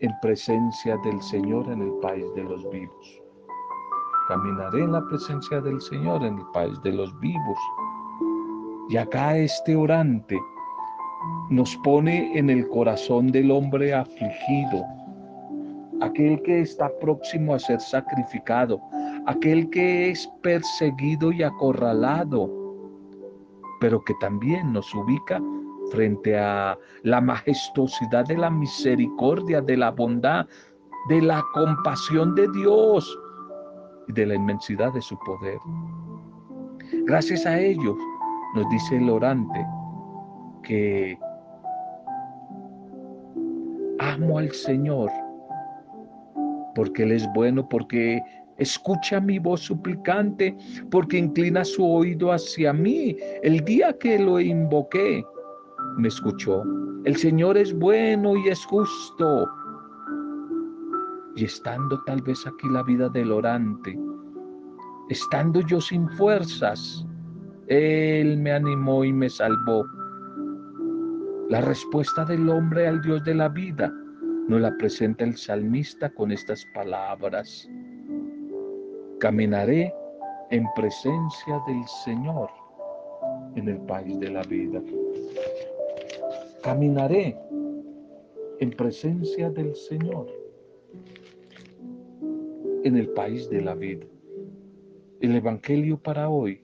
en 0.00 0.12
presencia 0.20 0.98
del 1.04 1.22
Señor 1.22 1.70
en 1.72 1.80
el 1.80 1.92
país 2.02 2.26
de 2.34 2.42
los 2.44 2.68
vivos. 2.70 3.22
Caminaré 4.28 4.82
en 4.82 4.92
la 4.92 5.06
presencia 5.06 5.60
del 5.60 5.80
Señor 5.80 6.22
en 6.24 6.38
el 6.38 6.46
país 6.52 6.78
de 6.82 6.92
los 6.92 7.18
vivos. 7.20 7.58
Y 8.90 8.96
acá 8.96 9.38
este 9.38 9.74
orante 9.74 10.38
nos 11.48 11.76
pone 11.78 12.36
en 12.38 12.50
el 12.50 12.68
corazón 12.68 13.30
del 13.32 13.50
hombre 13.50 13.94
afligido, 13.94 14.84
aquel 16.00 16.42
que 16.42 16.60
está 16.60 16.90
próximo 17.00 17.54
a 17.54 17.58
ser 17.58 17.80
sacrificado, 17.80 18.80
aquel 19.26 19.68
que 19.70 20.10
es 20.10 20.28
perseguido 20.42 21.32
y 21.32 21.42
acorralado, 21.42 22.50
pero 23.80 24.02
que 24.04 24.14
también 24.20 24.72
nos 24.72 24.92
ubica 24.94 25.40
frente 25.92 26.38
a 26.38 26.76
la 27.02 27.20
majestuosidad 27.20 28.26
de 28.26 28.38
la 28.38 28.50
misericordia, 28.50 29.60
de 29.60 29.76
la 29.76 29.90
bondad, 29.90 30.46
de 31.08 31.22
la 31.22 31.44
compasión 31.52 32.34
de 32.34 32.48
Dios, 32.52 33.18
y 34.08 34.12
de 34.12 34.26
la 34.26 34.34
inmensidad 34.34 34.92
de 34.92 35.02
su 35.02 35.18
poder. 35.18 35.58
Gracias 37.04 37.46
a 37.46 37.58
ellos, 37.58 37.96
nos 38.54 38.68
dice 38.70 38.96
el 38.96 39.10
orante, 39.10 39.66
que 40.62 41.18
amo 43.98 44.38
al 44.38 44.50
Señor, 44.52 45.10
porque 46.74 47.02
Él 47.02 47.12
es 47.12 47.28
bueno, 47.34 47.68
porque 47.68 48.22
escucha 48.58 49.20
mi 49.20 49.38
voz 49.38 49.60
suplicante, 49.60 50.56
porque 50.90 51.18
inclina 51.18 51.64
su 51.64 51.84
oído 51.84 52.32
hacia 52.32 52.72
mí. 52.72 53.16
El 53.42 53.64
día 53.64 53.96
que 53.98 54.18
lo 54.18 54.40
invoqué, 54.40 55.24
me 55.98 56.08
escuchó. 56.08 56.62
El 57.04 57.16
Señor 57.16 57.56
es 57.56 57.72
bueno 57.72 58.36
y 58.36 58.48
es 58.48 58.64
justo 58.64 59.46
y 61.36 61.44
estando 61.44 62.02
tal 62.04 62.22
vez 62.22 62.46
aquí 62.46 62.66
la 62.68 62.82
vida 62.82 63.08
del 63.10 63.30
orante, 63.30 63.96
estando 65.10 65.60
yo 65.60 65.80
sin 65.80 66.08
fuerzas, 66.08 67.06
Él 67.68 68.38
me 68.38 68.52
animó 68.52 69.04
y 69.04 69.12
me 69.12 69.28
salvó. 69.28 69.84
La 71.50 71.60
respuesta 71.60 72.24
del 72.24 72.48
hombre 72.48 72.88
al 72.88 73.02
Dios 73.02 73.22
de 73.24 73.34
la 73.34 73.48
vida 73.50 73.92
nos 74.48 74.60
la 74.60 74.76
presenta 74.78 75.24
el 75.24 75.36
salmista 75.36 76.08
con 76.10 76.32
estas 76.32 76.64
palabras. 76.74 77.68
Caminaré 79.18 79.94
en 80.50 80.66
presencia 80.74 81.62
del 81.66 81.82
Señor 82.04 82.50
en 83.54 83.66
el 83.66 83.78
país 83.78 84.20
de 84.20 84.30
la 84.30 84.42
vida. 84.42 84.82
Caminaré 86.62 87.34
en 88.60 88.70
presencia 88.72 89.48
del 89.48 89.74
Señor 89.74 90.26
en 92.84 92.96
el 92.98 93.08
país 93.08 93.48
de 93.48 93.62
la 93.62 93.74
vida. 93.74 94.04
El 95.22 95.34
Evangelio 95.34 95.96
para 95.96 96.28
hoy 96.28 96.60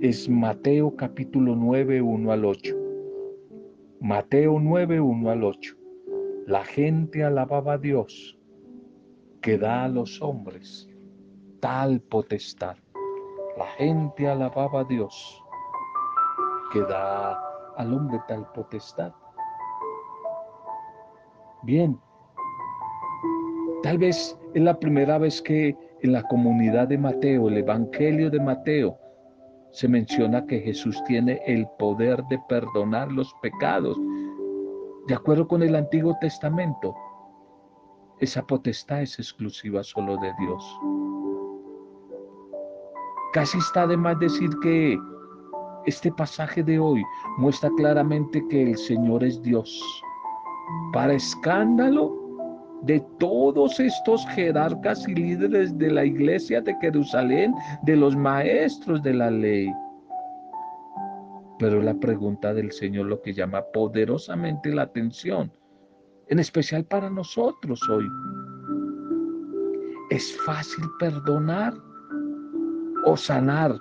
es 0.00 0.30
Mateo 0.30 0.96
capítulo 0.96 1.54
9, 1.56 2.00
1 2.00 2.32
al 2.32 2.44
8. 2.46 2.74
Mateo 4.00 4.58
9, 4.58 4.98
1 4.98 5.30
al 5.30 5.44
8. 5.44 5.76
La 6.46 6.64
gente 6.64 7.22
alababa 7.22 7.74
a 7.74 7.78
Dios 7.78 8.38
que 9.42 9.58
da 9.58 9.84
a 9.84 9.88
los 9.88 10.22
hombres 10.22 10.88
tal 11.64 11.98
potestad. 12.10 12.76
La 13.56 13.64
gente 13.78 14.28
alababa 14.28 14.80
a 14.80 14.84
Dios 14.84 15.42
que 16.70 16.82
da 16.82 17.40
al 17.78 17.94
hombre 17.94 18.20
tal 18.28 18.46
potestad. 18.52 19.14
Bien, 21.62 21.98
Tal 23.82 23.96
vez 23.96 24.38
es 24.54 24.62
la 24.62 24.78
primera 24.78 25.16
vez 25.18 25.40
que 25.40 25.76
en 26.02 26.12
la 26.12 26.22
comunidad 26.24 26.88
de 26.88 26.98
Mateo, 26.98 27.48
el 27.48 27.58
Evangelio 27.58 28.30
de 28.30 28.40
Mateo, 28.40 28.98
se 29.72 29.88
menciona 29.88 30.46
que 30.46 30.60
Jesús 30.60 31.02
tiene 31.04 31.40
el 31.46 31.66
poder 31.78 32.24
de 32.24 32.38
perdonar 32.48 33.10
los 33.12 33.32
pecados. 33.42 33.98
De 35.06 35.14
acuerdo 35.14 35.48
con 35.48 35.62
el 35.62 35.76
Antiguo 35.76 36.16
Testamento, 36.20 36.94
esa 38.20 38.42
potestad 38.46 39.02
es 39.02 39.18
exclusiva 39.18 39.82
solo 39.82 40.16
de 40.16 40.32
Dios. 40.38 40.80
Casi 43.34 43.58
está 43.58 43.84
de 43.88 43.96
más 43.96 44.16
decir 44.20 44.48
que 44.62 44.96
este 45.86 46.12
pasaje 46.12 46.62
de 46.62 46.78
hoy 46.78 47.02
muestra 47.36 47.68
claramente 47.76 48.40
que 48.48 48.62
el 48.62 48.78
Señor 48.78 49.24
es 49.24 49.42
Dios. 49.42 49.76
Para 50.92 51.14
escándalo 51.14 52.14
de 52.82 53.00
todos 53.18 53.80
estos 53.80 54.24
jerarcas 54.28 55.08
y 55.08 55.16
líderes 55.16 55.76
de 55.76 55.90
la 55.90 56.04
iglesia 56.04 56.60
de 56.60 56.76
Jerusalén, 56.80 57.52
de 57.82 57.96
los 57.96 58.14
maestros 58.14 59.02
de 59.02 59.14
la 59.14 59.32
ley. 59.32 59.68
Pero 61.58 61.82
la 61.82 61.94
pregunta 61.94 62.54
del 62.54 62.70
Señor 62.70 63.06
lo 63.06 63.20
que 63.20 63.34
llama 63.34 63.64
poderosamente 63.72 64.72
la 64.72 64.82
atención, 64.82 65.50
en 66.28 66.38
especial 66.38 66.84
para 66.84 67.10
nosotros 67.10 67.80
hoy. 67.90 68.06
¿Es 70.10 70.36
fácil 70.46 70.84
perdonar 71.00 71.74
o 73.06 73.16
sanar 73.16 73.78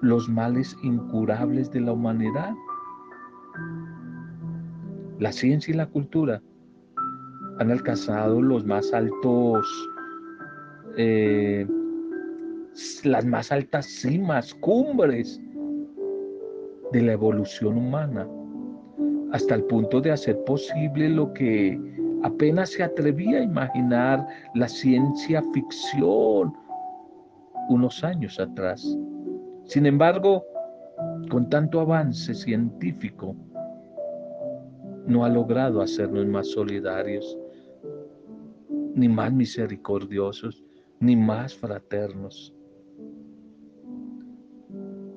los 0.00 0.28
males 0.28 0.76
incurables 0.82 1.70
de 1.70 1.80
la 1.80 1.92
humanidad? 1.92 2.54
La 5.18 5.32
ciencia 5.32 5.74
y 5.74 5.76
la 5.76 5.86
cultura 5.86 6.40
han 7.58 7.70
alcanzado 7.70 8.40
los 8.40 8.64
más 8.64 8.92
altos, 8.92 9.66
eh, 10.96 11.66
las 13.02 13.26
más 13.26 13.50
altas 13.50 13.86
cimas, 13.86 14.54
cumbres 14.54 15.40
de 16.92 17.02
la 17.02 17.12
evolución 17.12 17.76
humana, 17.76 18.26
hasta 19.32 19.56
el 19.56 19.64
punto 19.64 20.00
de 20.00 20.12
hacer 20.12 20.42
posible 20.44 21.08
lo 21.08 21.32
que 21.32 21.78
apenas 22.22 22.70
se 22.70 22.82
atrevía 22.82 23.38
a 23.38 23.42
imaginar 23.42 24.26
la 24.54 24.68
ciencia 24.68 25.42
ficción 25.52 26.54
unos 27.68 28.02
años 28.04 28.40
atrás. 28.40 28.96
Sin 29.64 29.86
embargo, 29.86 30.44
con 31.30 31.48
tanto 31.48 31.80
avance 31.80 32.34
científico, 32.34 33.36
no 35.06 35.24
ha 35.24 35.28
logrado 35.28 35.80
hacernos 35.80 36.26
más 36.26 36.48
solidarios, 36.48 37.38
ni 38.94 39.08
más 39.08 39.32
misericordiosos, 39.32 40.64
ni 41.00 41.16
más 41.16 41.54
fraternos. 41.54 42.54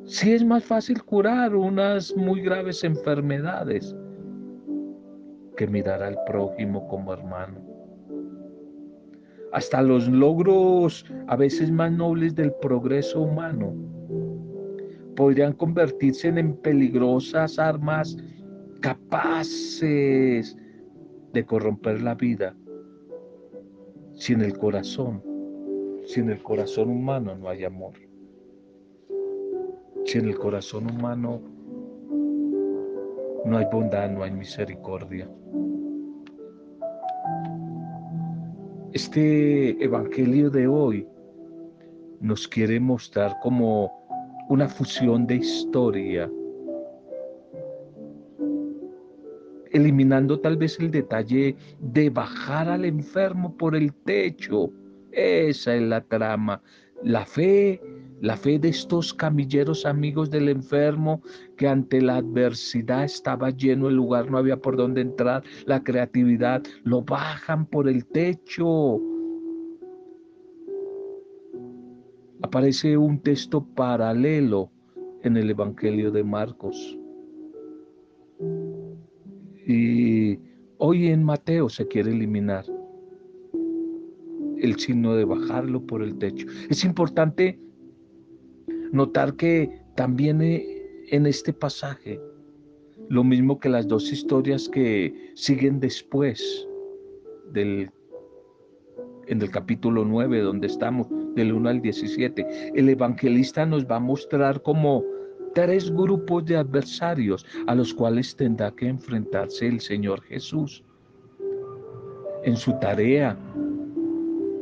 Sí 0.05 0.33
es 0.33 0.43
más 0.43 0.63
fácil 0.63 1.03
curar 1.03 1.55
unas 1.55 2.15
muy 2.15 2.41
graves 2.41 2.83
enfermedades 2.83 3.95
que 5.55 5.67
mirar 5.67 6.03
al 6.03 6.17
prójimo 6.25 6.87
como 6.87 7.13
hermano. 7.13 7.70
Hasta 9.51 9.81
los 9.81 10.07
logros 10.07 11.05
a 11.27 11.35
veces 11.35 11.71
más 11.71 11.91
nobles 11.91 12.35
del 12.35 12.53
progreso 12.61 13.21
humano 13.21 13.73
podrían 15.15 15.53
convertirse 15.53 16.29
en 16.29 16.55
peligrosas 16.57 17.59
armas 17.59 18.17
capaces 18.81 20.57
de 21.33 21.45
corromper 21.45 22.01
la 22.01 22.15
vida 22.15 22.55
si 24.13 24.33
en 24.33 24.41
el 24.41 24.57
corazón, 24.57 25.23
si 26.05 26.19
en 26.19 26.29
el 26.29 26.43
corazón 26.43 26.89
humano 26.89 27.35
no 27.35 27.49
hay 27.49 27.63
amor. 27.63 27.93
Si 30.05 30.17
en 30.17 30.27
el 30.27 30.37
corazón 30.37 30.89
humano 30.91 31.41
no 33.45 33.57
hay 33.57 33.65
bondad, 33.71 34.09
no 34.11 34.23
hay 34.23 34.31
misericordia. 34.31 35.27
Este 38.93 39.81
Evangelio 39.81 40.49
de 40.49 40.67
hoy 40.67 41.07
nos 42.19 42.45
quiere 42.45 42.77
mostrar 42.77 43.37
como 43.41 43.89
una 44.49 44.67
fusión 44.67 45.25
de 45.25 45.35
historia, 45.35 46.29
eliminando 49.71 50.41
tal 50.41 50.57
vez 50.57 50.77
el 50.81 50.91
detalle 50.91 51.55
de 51.79 52.09
bajar 52.09 52.67
al 52.67 52.83
enfermo 52.83 53.55
por 53.55 53.77
el 53.77 53.93
techo. 53.93 54.69
Esa 55.13 55.75
es 55.75 55.81
la 55.83 56.01
trama. 56.01 56.61
La 57.01 57.25
fe, 57.25 57.81
la 58.21 58.37
fe 58.37 58.59
de 58.59 58.69
estos 58.69 59.13
camilleros 59.13 59.85
amigos 59.85 60.29
del 60.29 60.47
enfermo 60.49 61.21
que 61.57 61.67
ante 61.67 62.01
la 62.01 62.17
adversidad 62.17 63.03
estaba 63.03 63.49
lleno 63.49 63.89
el 63.89 63.95
lugar, 63.95 64.31
no 64.31 64.37
había 64.37 64.57
por 64.57 64.77
dónde 64.77 65.01
entrar, 65.01 65.43
la 65.65 65.83
creatividad, 65.83 66.63
lo 66.83 67.01
bajan 67.01 67.65
por 67.65 67.89
el 67.89 68.05
techo 68.05 69.01
aparece 72.41 72.97
un 72.97 73.19
texto 73.19 73.63
paralelo 73.63 74.69
en 75.23 75.37
el 75.37 75.49
Evangelio 75.49 76.11
de 76.11 76.23
Marcos. 76.23 76.97
Y 79.65 80.37
hoy 80.77 81.07
en 81.07 81.23
Mateo 81.23 81.69
se 81.69 81.87
quiere 81.87 82.11
eliminar 82.11 82.65
el 84.57 84.77
signo 84.77 85.15
de 85.15 85.25
bajarlo 85.25 85.85
por 85.85 86.03
el 86.03 86.17
techo. 86.17 86.45
Es 86.69 86.83
importante 86.83 87.59
notar 88.91 89.35
que 89.35 89.81
también 89.95 90.41
eh, 90.41 90.65
en 91.09 91.25
este 91.25 91.53
pasaje, 91.53 92.19
lo 93.09 93.23
mismo 93.23 93.59
que 93.59 93.69
las 93.69 93.87
dos 93.87 94.11
historias 94.11 94.69
que 94.69 95.31
siguen 95.35 95.79
después 95.79 96.67
del 97.51 97.91
en 99.27 99.41
el 99.41 99.49
capítulo 99.49 100.03
9 100.03 100.41
donde 100.41 100.67
estamos, 100.67 101.07
del 101.35 101.53
1 101.53 101.69
al 101.69 101.81
17. 101.81 102.73
El 102.75 102.89
evangelista 102.89 103.65
nos 103.65 103.85
va 103.85 103.97
a 103.97 103.99
mostrar 103.99 104.61
como 104.61 105.03
tres 105.53 105.91
grupos 105.91 106.45
de 106.45 106.57
adversarios 106.57 107.45
a 107.67 107.75
los 107.75 107.93
cuales 107.93 108.35
tendrá 108.35 108.71
que 108.71 108.87
enfrentarse 108.87 109.67
el 109.67 109.79
Señor 109.79 110.21
Jesús 110.23 110.83
en 112.43 112.55
su 112.57 112.77
tarea 112.79 113.37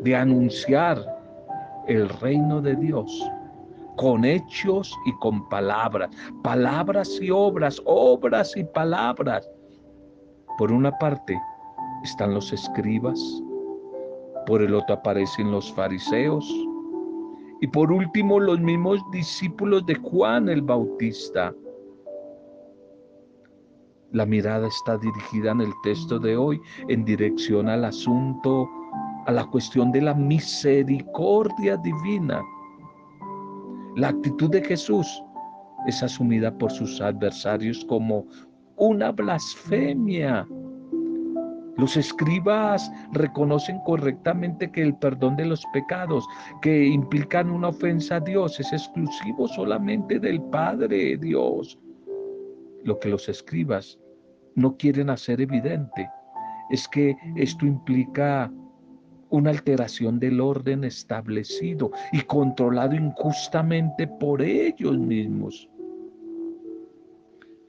de 0.03 0.15
anunciar 0.15 1.03
el 1.87 2.07
reino 2.09 2.61
de 2.61 2.75
Dios 2.75 3.23
con 3.99 4.23
hechos 4.23 4.97
y 5.05 5.11
con 5.15 5.49
palabras, 5.49 6.09
palabras 6.41 7.19
y 7.21 7.31
obras, 7.31 7.81
obras 7.83 8.55
y 8.55 8.63
palabras. 8.63 9.45
Por 10.57 10.71
una 10.71 10.97
parte 10.99 11.37
están 12.01 12.33
los 12.33 12.53
escribas, 12.53 13.19
por 14.47 14.61
el 14.61 14.73
otro 14.73 14.95
aparecen 14.95 15.51
los 15.51 15.73
fariseos 15.73 16.49
y 17.59 17.67
por 17.67 17.91
último 17.91 18.39
los 18.39 18.61
mismos 18.61 19.01
discípulos 19.11 19.85
de 19.85 19.95
Juan 19.95 20.47
el 20.47 20.61
Bautista. 20.61 21.53
La 24.13 24.25
mirada 24.25 24.69
está 24.69 24.97
dirigida 24.97 25.51
en 25.51 25.59
el 25.59 25.73
texto 25.83 26.19
de 26.19 26.37
hoy 26.37 26.61
en 26.87 27.03
dirección 27.03 27.67
al 27.67 27.83
asunto, 27.83 28.69
a 29.25 29.31
la 29.33 29.45
cuestión 29.47 29.91
de 29.91 30.03
la 30.03 30.13
misericordia 30.13 31.75
divina. 31.75 32.41
La 33.99 34.09
actitud 34.09 34.49
de 34.49 34.63
Jesús 34.63 35.23
es 35.85 36.01
asumida 36.01 36.57
por 36.57 36.71
sus 36.71 37.01
adversarios 37.01 37.83
como 37.85 38.25
una 38.77 39.11
blasfemia 39.11 40.47
los 41.79 41.95
escribas 41.95 42.91
reconocen 43.13 43.79
correctamente 43.85 44.69
que 44.69 44.81
el 44.81 44.95
perdón 44.95 45.37
de 45.37 45.45
los 45.45 45.65
pecados 45.71 46.27
que 46.61 46.85
implican 46.85 47.49
una 47.49 47.69
ofensa 47.69 48.17
a 48.17 48.19
Dios 48.19 48.59
es 48.59 48.73
exclusivo 48.73 49.47
solamente 49.47 50.19
del 50.19 50.41
Padre 50.41 51.15
Dios. 51.15 51.79
Lo 52.83 52.99
que 52.99 53.07
los 53.07 53.29
escribas 53.29 53.97
no 54.55 54.75
quieren 54.75 55.09
hacer 55.09 55.39
evidente 55.39 56.09
es 56.69 56.85
que 56.89 57.15
esto 57.37 57.65
implica 57.65 58.51
una 59.29 59.51
alteración 59.51 60.19
del 60.19 60.41
orden 60.41 60.83
establecido 60.83 61.91
y 62.11 62.21
controlado 62.21 62.95
injustamente 62.95 64.07
por 64.07 64.41
ellos 64.41 64.97
mismos. 64.97 65.69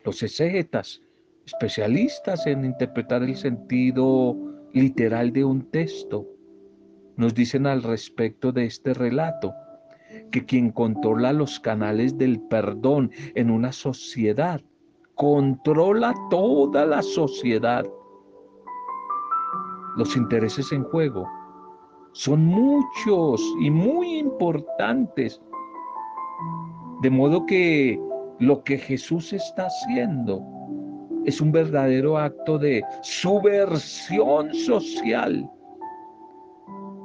Los 0.05 0.23
exégetas 0.23 1.03
especialistas 1.45 2.47
en 2.47 2.65
interpretar 2.65 3.23
el 3.23 3.37
sentido 3.37 4.37
literal 4.73 5.33
de 5.33 5.45
un 5.45 5.71
texto, 5.71 6.27
nos 7.17 7.35
dicen 7.35 7.67
al 7.67 7.83
respecto 7.83 8.53
de 8.53 8.67
este 8.67 8.95
relato 8.95 9.53
que 10.31 10.45
quien 10.45 10.71
controla 10.71 11.33
los 11.33 11.61
canales 11.61 12.17
del 12.17 12.41
perdón 12.41 13.11
en 13.35 13.51
una 13.51 13.73
sociedad, 13.73 14.61
controla 15.15 16.15
toda 16.31 16.87
la 16.87 17.03
sociedad. 17.03 17.85
Los 19.97 20.17
intereses 20.17 20.73
en 20.73 20.85
juego 20.85 21.29
son 22.13 22.45
muchos 22.45 23.41
y 23.61 23.71
muy 23.71 24.19
importantes. 24.19 25.41
De 27.03 27.11
modo 27.11 27.47
que 27.47 27.99
lo 28.39 28.63
que 28.65 28.79
Jesús 28.79 29.33
está 29.33 29.67
haciendo 29.67 30.43
es 31.25 31.41
un 31.41 31.53
verdadero 31.53 32.19
acto 32.19 32.59
de 32.59 32.83
subversión 33.03 34.53
social 34.55 35.49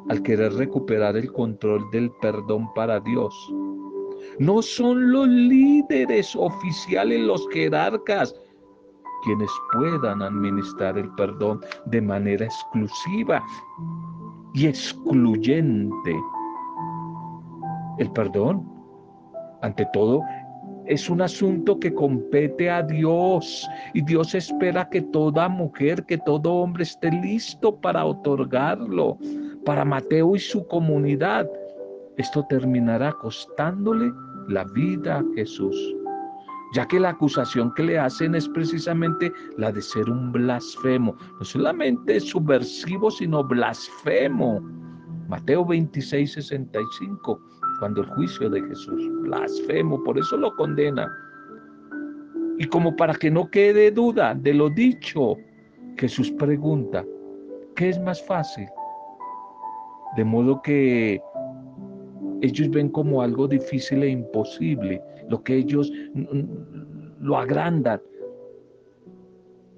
al 0.09 0.21
querer 0.21 0.53
recuperar 0.53 1.17
el 1.17 1.31
control 1.31 1.89
del 1.91 2.11
perdón 2.21 2.71
para 2.73 2.99
Dios. 2.99 3.33
No 4.39 4.61
son 4.61 5.11
los 5.11 5.27
líderes 5.27 6.35
oficiales, 6.35 7.21
los 7.21 7.47
jerarcas, 7.49 8.35
quienes 9.23 9.49
puedan 9.73 10.21
administrar 10.21 10.97
el 10.97 11.09
perdón 11.15 11.61
de 11.87 12.01
manera 12.01 12.45
exclusiva 12.45 13.43
y 14.55 14.67
excluyente. 14.67 16.15
El 17.99 18.11
perdón, 18.11 18.67
ante 19.61 19.85
todo, 19.93 20.21
es 20.85 21.09
un 21.09 21.21
asunto 21.21 21.79
que 21.79 21.93
compete 21.93 22.69
a 22.69 22.83
Dios 22.83 23.67
y 23.93 24.01
Dios 24.01 24.35
espera 24.35 24.87
que 24.89 25.01
toda 25.01 25.49
mujer, 25.49 26.05
que 26.05 26.17
todo 26.17 26.53
hombre 26.53 26.83
esté 26.83 27.11
listo 27.11 27.75
para 27.75 28.05
otorgarlo. 28.05 29.17
Para 29.65 29.83
Mateo 29.83 30.35
y 30.35 30.39
su 30.39 30.65
comunidad, 30.67 31.49
esto 32.17 32.45
terminará 32.47 33.11
costándole 33.13 34.11
la 34.47 34.63
vida 34.75 35.17
a 35.17 35.23
Jesús, 35.35 35.75
ya 36.75 36.85
que 36.85 36.99
la 36.99 37.09
acusación 37.11 37.73
que 37.73 37.83
le 37.83 37.97
hacen 37.97 38.35
es 38.35 38.49
precisamente 38.49 39.31
la 39.57 39.71
de 39.71 39.81
ser 39.81 40.09
un 40.09 40.33
blasfemo, 40.33 41.15
no 41.39 41.45
solamente 41.45 42.19
subversivo, 42.19 43.09
sino 43.09 43.43
blasfemo. 43.43 44.59
Mateo 45.29 45.65
26, 45.65 46.33
65 46.33 47.39
cuando 47.79 48.01
el 48.01 48.07
juicio 48.09 48.49
de 48.49 48.61
Jesús, 48.61 49.09
blasfemo, 49.21 50.03
por 50.03 50.17
eso 50.17 50.35
lo 50.35 50.53
condena. 50.55 51.09
Y 52.57 52.65
como 52.65 52.95
para 52.95 53.13
que 53.13 53.31
no 53.31 53.49
quede 53.49 53.91
duda 53.91 54.35
de 54.35 54.53
lo 54.53 54.69
dicho, 54.69 55.35
Jesús 55.97 56.31
pregunta, 56.31 57.05
¿Qué 57.75 57.89
es 57.89 57.99
más 57.99 58.21
fácil? 58.21 58.67
De 60.15 60.23
modo 60.23 60.61
que 60.61 61.21
ellos 62.41 62.69
ven 62.69 62.88
como 62.89 63.21
algo 63.21 63.49
difícil 63.49 64.01
e 64.03 64.09
imposible, 64.09 65.01
lo 65.29 65.43
que 65.43 65.55
ellos 65.55 65.91
lo 67.19 67.38
agrandan. 67.38 68.01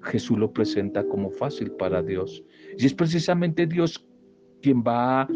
Jesús 0.02 0.38
lo 0.38 0.52
presenta 0.52 1.04
como 1.04 1.30
fácil 1.30 1.72
para 1.72 2.02
Dios. 2.02 2.42
Y 2.78 2.86
es 2.86 2.94
precisamente 2.94 3.66
Dios 3.66 4.04
quien 4.62 4.82
va 4.82 5.28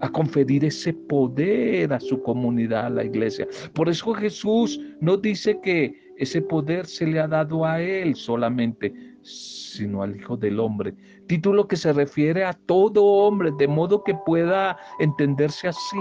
a 0.00 0.08
conferir 0.10 0.64
ese 0.64 0.92
poder 0.92 1.92
a 1.92 2.00
su 2.00 2.20
comunidad, 2.22 2.86
a 2.86 2.90
la 2.90 3.04
iglesia. 3.04 3.46
Por 3.72 3.88
eso 3.88 4.12
Jesús 4.14 4.80
no 5.00 5.16
dice 5.16 5.60
que 5.62 5.94
ese 6.16 6.42
poder 6.42 6.86
se 6.86 7.06
le 7.06 7.20
ha 7.20 7.28
dado 7.28 7.64
a 7.64 7.80
él 7.80 8.14
solamente, 8.14 8.92
sino 9.22 10.02
al 10.02 10.16
Hijo 10.16 10.36
del 10.36 10.60
Hombre. 10.60 10.94
Título 11.26 11.66
que 11.66 11.76
se 11.76 11.92
refiere 11.92 12.44
a 12.44 12.52
todo 12.52 13.02
hombre, 13.02 13.50
de 13.58 13.66
modo 13.66 14.04
que 14.04 14.14
pueda 14.26 14.76
entenderse 15.00 15.68
así, 15.68 15.96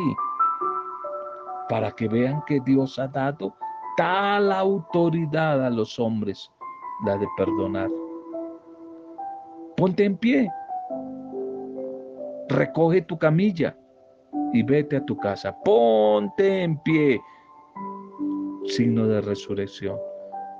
para 1.69 1.91
que 1.91 2.07
vean 2.07 2.43
que 2.45 2.59
Dios 2.59 2.99
ha 2.99 3.07
dado 3.07 3.55
tal 3.97 4.51
autoridad 4.51 5.65
a 5.65 5.69
los 5.69 5.99
hombres, 5.99 6.51
la 7.05 7.17
de 7.17 7.27
perdonar. 7.37 7.89
Ponte 9.77 10.05
en 10.05 10.17
pie, 10.17 10.49
recoge 12.49 13.01
tu 13.01 13.17
camilla 13.17 13.75
y 14.53 14.63
vete 14.63 14.97
a 14.97 15.05
tu 15.05 15.17
casa. 15.17 15.55
Ponte 15.63 16.63
en 16.63 16.77
pie, 16.79 17.21
signo 18.65 19.07
de 19.07 19.21
resurrección. 19.21 19.97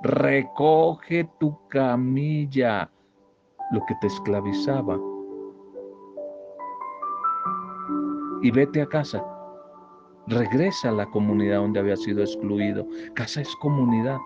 Recoge 0.02 1.28
tu 1.38 1.56
camilla, 1.68 2.90
lo 3.70 3.84
que 3.86 3.94
te 4.00 4.08
esclavizaba. 4.08 4.98
Y 8.42 8.50
vete 8.50 8.82
a 8.82 8.86
casa. 8.86 9.24
Regresa 10.26 10.88
a 10.88 10.92
la 10.92 11.06
comunidad 11.06 11.58
donde 11.58 11.80
había 11.80 11.96
sido 11.96 12.22
excluido. 12.22 12.86
Casa 13.14 13.42
es 13.42 13.54
comunidad. 13.56 14.18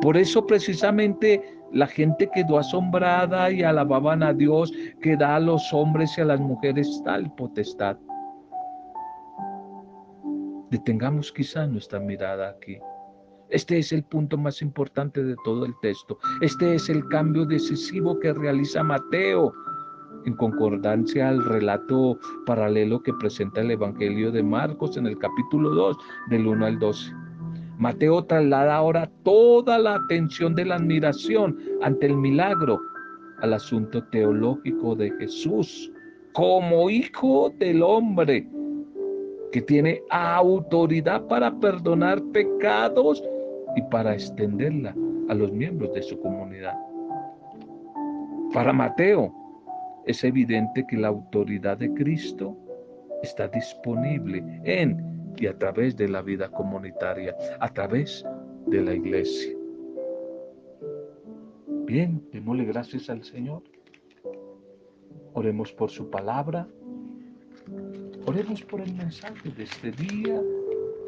Por 0.00 0.16
eso 0.16 0.46
precisamente 0.46 1.58
la 1.72 1.86
gente 1.86 2.30
quedó 2.32 2.58
asombrada 2.58 3.50
y 3.50 3.62
alababan 3.62 4.22
a 4.22 4.32
Dios 4.32 4.72
que 5.00 5.16
da 5.16 5.36
a 5.36 5.40
los 5.40 5.72
hombres 5.72 6.16
y 6.18 6.20
a 6.20 6.26
las 6.26 6.40
mujeres 6.40 7.02
tal 7.04 7.34
potestad. 7.34 7.96
Detengamos 10.70 11.32
quizá 11.32 11.66
nuestra 11.66 11.98
mirada 12.00 12.50
aquí. 12.50 12.78
Este 13.48 13.78
es 13.78 13.92
el 13.92 14.02
punto 14.04 14.38
más 14.38 14.62
importante 14.62 15.22
de 15.22 15.36
todo 15.44 15.66
el 15.66 15.74
texto. 15.82 16.18
Este 16.40 16.74
es 16.74 16.88
el 16.88 17.06
cambio 17.08 17.44
decisivo 17.44 18.18
que 18.18 18.32
realiza 18.32 18.82
Mateo 18.82 19.52
en 20.24 20.34
concordancia 20.34 21.28
al 21.28 21.44
relato 21.44 22.18
paralelo 22.46 23.02
que 23.02 23.12
presenta 23.14 23.60
el 23.60 23.72
Evangelio 23.72 24.30
de 24.30 24.42
Marcos 24.42 24.96
en 24.96 25.06
el 25.06 25.18
capítulo 25.18 25.70
2 25.70 25.96
del 26.30 26.46
1 26.46 26.66
al 26.66 26.78
12. 26.78 27.12
Mateo 27.78 28.24
traslada 28.24 28.76
ahora 28.76 29.10
toda 29.24 29.78
la 29.78 29.96
atención 29.96 30.54
de 30.54 30.64
la 30.64 30.76
admiración 30.76 31.58
ante 31.82 32.06
el 32.06 32.16
milagro 32.16 32.80
al 33.40 33.54
asunto 33.54 34.04
teológico 34.04 34.94
de 34.94 35.10
Jesús 35.18 35.90
como 36.32 36.88
hijo 36.88 37.52
del 37.58 37.82
hombre 37.82 38.48
que 39.50 39.60
tiene 39.60 40.00
autoridad 40.10 41.26
para 41.26 41.52
perdonar 41.60 42.22
pecados 42.32 43.22
y 43.76 43.82
para 43.90 44.14
extenderla 44.14 44.94
a 45.28 45.34
los 45.34 45.52
miembros 45.52 45.92
de 45.92 46.02
su 46.02 46.18
comunidad. 46.20 46.74
Para 48.52 48.72
Mateo, 48.72 49.32
es 50.06 50.24
evidente 50.24 50.84
que 50.86 50.96
la 50.96 51.08
autoridad 51.08 51.78
de 51.78 51.92
Cristo 51.94 52.56
está 53.22 53.48
disponible 53.48 54.42
en 54.64 55.34
y 55.38 55.46
a 55.46 55.56
través 55.56 55.96
de 55.96 56.08
la 56.08 56.22
vida 56.22 56.50
comunitaria, 56.50 57.34
a 57.60 57.68
través 57.72 58.24
de 58.66 58.82
la 58.82 58.94
iglesia. 58.94 59.56
Bien, 61.86 62.22
démosle 62.32 62.64
gracias 62.64 63.08
al 63.10 63.22
Señor. 63.22 63.62
Oremos 65.34 65.72
por 65.72 65.90
su 65.90 66.10
palabra. 66.10 66.66
Oremos 68.26 68.62
por 68.62 68.80
el 68.80 68.94
mensaje 68.94 69.50
de 69.50 69.64
este 69.64 69.90
día. 69.92 70.40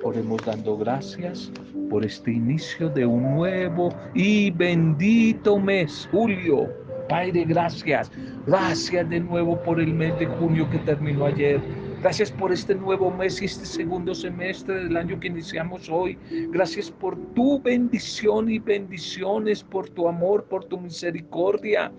Oremos 0.02 0.44
dando 0.44 0.76
gracias 0.76 1.50
por 1.90 2.04
este 2.04 2.33
inicio 2.33 2.88
de 2.88 3.07
un 3.07 3.35
nuevo 3.35 3.90
y 4.14 4.50
bendito 4.50 5.59
mes, 5.59 6.09
julio 6.11 6.83
Padre, 7.08 7.44
gracias. 7.44 8.10
Gracias 8.46 9.08
de 9.08 9.20
nuevo 9.20 9.60
por 9.62 9.80
el 9.80 9.92
mes 9.92 10.18
de 10.18 10.26
junio 10.26 10.68
que 10.70 10.78
terminó 10.78 11.26
ayer. 11.26 11.60
Gracias 12.00 12.30
por 12.30 12.52
este 12.52 12.74
nuevo 12.74 13.10
mes 13.10 13.40
y 13.40 13.46
este 13.46 13.64
segundo 13.64 14.14
semestre 14.14 14.84
del 14.84 14.96
año 14.96 15.18
que 15.20 15.28
iniciamos 15.28 15.88
hoy. 15.90 16.18
Gracias 16.50 16.90
por 16.90 17.16
tu 17.34 17.60
bendición 17.60 18.50
y 18.50 18.58
bendiciones, 18.58 19.62
por 19.62 19.88
tu 19.90 20.08
amor, 20.08 20.44
por 20.44 20.64
tu 20.64 20.78
misericordia, 20.78 21.90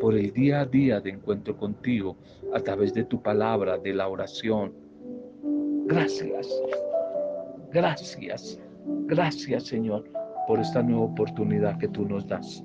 por 0.00 0.14
el 0.14 0.32
día 0.32 0.60
a 0.60 0.66
día 0.66 1.00
de 1.00 1.10
encuentro 1.10 1.56
contigo 1.56 2.16
a 2.54 2.60
través 2.60 2.94
de 2.94 3.04
tu 3.04 3.20
palabra, 3.20 3.78
de 3.78 3.94
la 3.94 4.08
oración. 4.08 4.72
Gracias. 5.86 6.48
Gracias. 7.72 8.60
Gracias, 9.06 9.64
Señor, 9.64 10.04
por 10.46 10.60
esta 10.60 10.82
nueva 10.82 11.06
oportunidad 11.06 11.78
que 11.78 11.88
tú 11.88 12.04
nos 12.08 12.26
das 12.26 12.64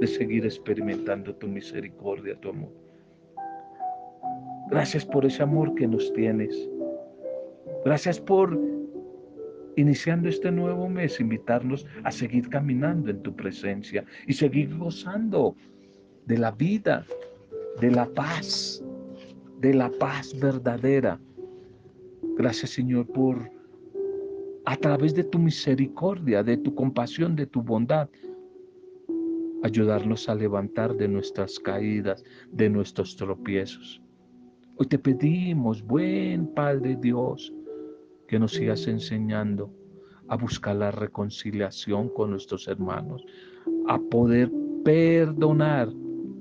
de 0.00 0.06
seguir 0.06 0.44
experimentando 0.44 1.34
tu 1.36 1.46
misericordia, 1.46 2.34
tu 2.40 2.50
amor. 2.50 2.72
Gracias 4.70 5.04
por 5.04 5.26
ese 5.26 5.42
amor 5.42 5.74
que 5.74 5.86
nos 5.86 6.12
tienes. 6.14 6.68
Gracias 7.84 8.20
por, 8.20 8.58
iniciando 9.76 10.28
este 10.28 10.50
nuevo 10.50 10.88
mes, 10.88 11.20
invitarnos 11.20 11.86
a 12.04 12.10
seguir 12.10 12.48
caminando 12.48 13.10
en 13.10 13.22
tu 13.22 13.34
presencia 13.34 14.04
y 14.26 14.32
seguir 14.32 14.76
gozando 14.76 15.56
de 16.26 16.38
la 16.38 16.52
vida, 16.52 17.04
de 17.80 17.90
la 17.90 18.06
paz, 18.06 18.82
de 19.58 19.74
la 19.74 19.90
paz 19.98 20.38
verdadera. 20.38 21.18
Gracias 22.36 22.70
Señor 22.70 23.06
por, 23.08 23.50
a 24.66 24.76
través 24.76 25.14
de 25.14 25.24
tu 25.24 25.38
misericordia, 25.38 26.42
de 26.42 26.56
tu 26.56 26.74
compasión, 26.74 27.34
de 27.34 27.46
tu 27.46 27.60
bondad, 27.60 28.08
ayudarnos 29.62 30.28
a 30.28 30.34
levantar 30.34 30.94
de 30.96 31.08
nuestras 31.08 31.58
caídas, 31.58 32.24
de 32.50 32.70
nuestros 32.70 33.16
tropiezos. 33.16 34.02
Hoy 34.76 34.86
te 34.86 34.98
pedimos, 34.98 35.82
buen 35.82 36.46
Padre 36.54 36.96
Dios, 37.00 37.52
que 38.26 38.38
nos 38.38 38.52
sigas 38.52 38.86
enseñando 38.86 39.70
a 40.28 40.36
buscar 40.36 40.76
la 40.76 40.90
reconciliación 40.90 42.08
con 42.08 42.30
nuestros 42.30 42.68
hermanos, 42.68 43.24
a 43.88 43.98
poder 43.98 44.50
perdonar 44.84 45.88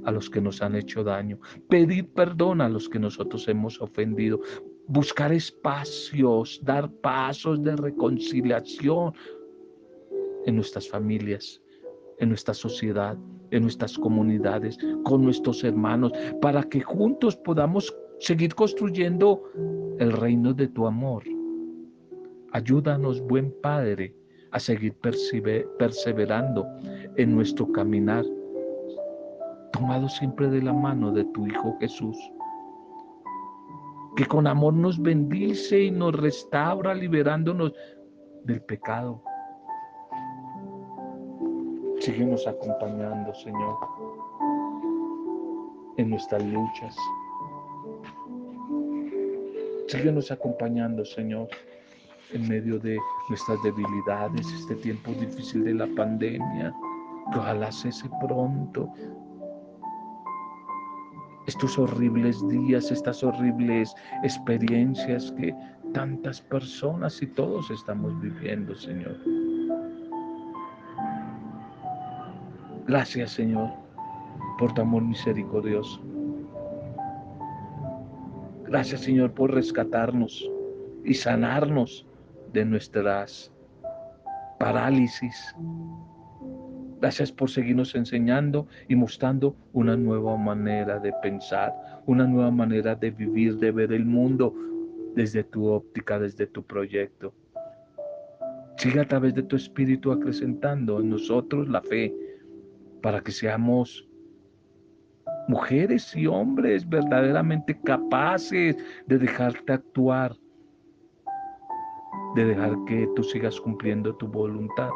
a 0.05 0.12
los 0.12 0.29
que 0.29 0.39
nos 0.39 0.62
han 0.62 0.75
hecho 0.75 1.03
daño, 1.03 1.39
pedir 1.67 2.08
perdón 2.10 2.62
a 2.62 2.69
los 2.69 2.88
que 2.88 2.99
nosotros 2.99 3.47
hemos 3.47 3.82
ofendido, 3.82 4.39
buscar 4.88 5.34
espacios, 5.34 6.62
dar 6.63 6.89
pasos 6.89 7.62
de 7.63 7.75
reconciliación 7.75 9.13
en 10.45 10.55
nuestras 10.55 10.88
familias, 10.88 11.62
en 12.19 12.29
nuestra 12.29 12.53
sociedad, 12.53 13.17
en 13.51 13.63
nuestras 13.63 13.97
comunidades, 13.97 14.77
con 15.03 15.23
nuestros 15.23 15.63
hermanos, 15.63 16.12
para 16.41 16.63
que 16.63 16.82
juntos 16.82 17.36
podamos 17.38 17.93
seguir 18.19 18.53
construyendo 18.53 19.43
el 19.99 20.12
reino 20.12 20.53
de 20.53 20.67
tu 20.67 20.86
amor. 20.86 21.23
Ayúdanos, 22.51 23.21
buen 23.21 23.53
Padre, 23.62 24.15
a 24.51 24.60
seguir 24.60 24.95
perseverando 25.77 26.67
en 27.15 27.36
nuestro 27.36 27.71
caminar, 27.71 28.25
tomado 29.71 30.10
siempre 30.10 30.49
de 30.49 30.62
la 30.62 30.73
mano 30.73 31.12
de 31.12 31.23
tu 31.25 31.45
Hijo 31.47 31.77
Jesús, 31.79 32.17
que 34.15 34.25
con 34.25 34.47
amor 34.47 34.73
nos 34.73 34.99
bendice 34.99 35.84
y 35.84 35.91
nos 35.91 36.15
restaura, 36.15 36.93
liberándonos 36.93 37.73
del 38.43 38.62
pecado, 38.63 39.21
Síguenos 41.99 42.47
acompañando, 42.47 43.33
Señor, 43.33 43.77
en 45.97 46.09
nuestras 46.09 46.41
luchas. 46.45 46.95
Síguenos 49.88 50.31
acompañando, 50.31 51.03
Señor, 51.03 51.49
en 52.31 52.47
medio 52.47 52.79
de 52.79 52.97
nuestras 53.27 53.62
debilidades, 53.63 54.47
este 54.53 54.75
tiempo 54.75 55.12
difícil 55.12 55.65
de 55.65 55.73
la 55.73 55.88
pandemia. 55.97 56.73
Que 57.33 57.39
ojalá 57.39 57.69
cese 57.69 58.09
pronto. 58.25 58.89
Estos 61.47 61.77
horribles 61.77 62.47
días, 62.47 62.91
estas 62.91 63.23
horribles 63.25 63.93
experiencias 64.23 65.33
que 65.33 65.53
tantas 65.93 66.41
personas 66.41 67.21
y 67.21 67.27
todos 67.27 67.69
estamos 67.71 68.19
viviendo, 68.21 68.73
Señor. 68.73 69.17
Gracias, 72.89 73.34
Señor, 73.34 73.69
por 74.58 74.73
tu 74.73 74.82
amor 74.82 75.04
misericordioso. 75.04 76.02
Gracias 78.65 79.02
Señor 79.02 79.32
por 79.32 79.54
rescatarnos 79.54 80.49
y 81.06 81.13
sanarnos 81.13 82.08
de 82.52 82.65
nuestras 82.65 83.54
parálisis. 84.58 85.56
Gracias 86.99 87.32
por 87.32 87.52
seguirnos 87.52 87.93
enseñando 87.93 88.65
y 88.88 88.95
mostrando 88.95 89.56
una 89.73 89.95
nueva 89.95 90.36
manera 90.36 90.97
de 90.97 91.13
pensar, 91.21 91.71
una 92.08 92.25
nueva 92.25 92.49
manera 92.49 92.95
de 92.95 93.12
vivir, 93.12 93.58
de 93.58 93.69
ver 93.69 93.93
el 93.93 94.06
mundo 94.06 94.52
desde 95.13 95.43
tu 95.43 95.67
óptica, 95.67 96.17
desde 96.17 96.47
tu 96.47 96.63
proyecto. 96.63 97.36
Siga 98.78 99.04
a 99.04 99.08
través 99.08 99.36
de 99.36 99.43
tu 99.43 99.58
espíritu 99.58 100.12
acrecentando 100.12 100.99
en 100.99 101.12
nosotros 101.12 101.67
la 101.69 101.84
fe 101.84 102.29
para 103.01 103.21
que 103.21 103.31
seamos 103.31 104.07
mujeres 105.47 106.15
y 106.15 106.27
hombres 106.27 106.88
verdaderamente 106.88 107.79
capaces 107.81 108.77
de 109.07 109.17
dejarte 109.17 109.73
actuar, 109.73 110.35
de 112.35 112.45
dejar 112.45 112.75
que 112.85 113.07
tú 113.15 113.23
sigas 113.23 113.59
cumpliendo 113.59 114.15
tu 114.15 114.27
voluntad 114.27 114.89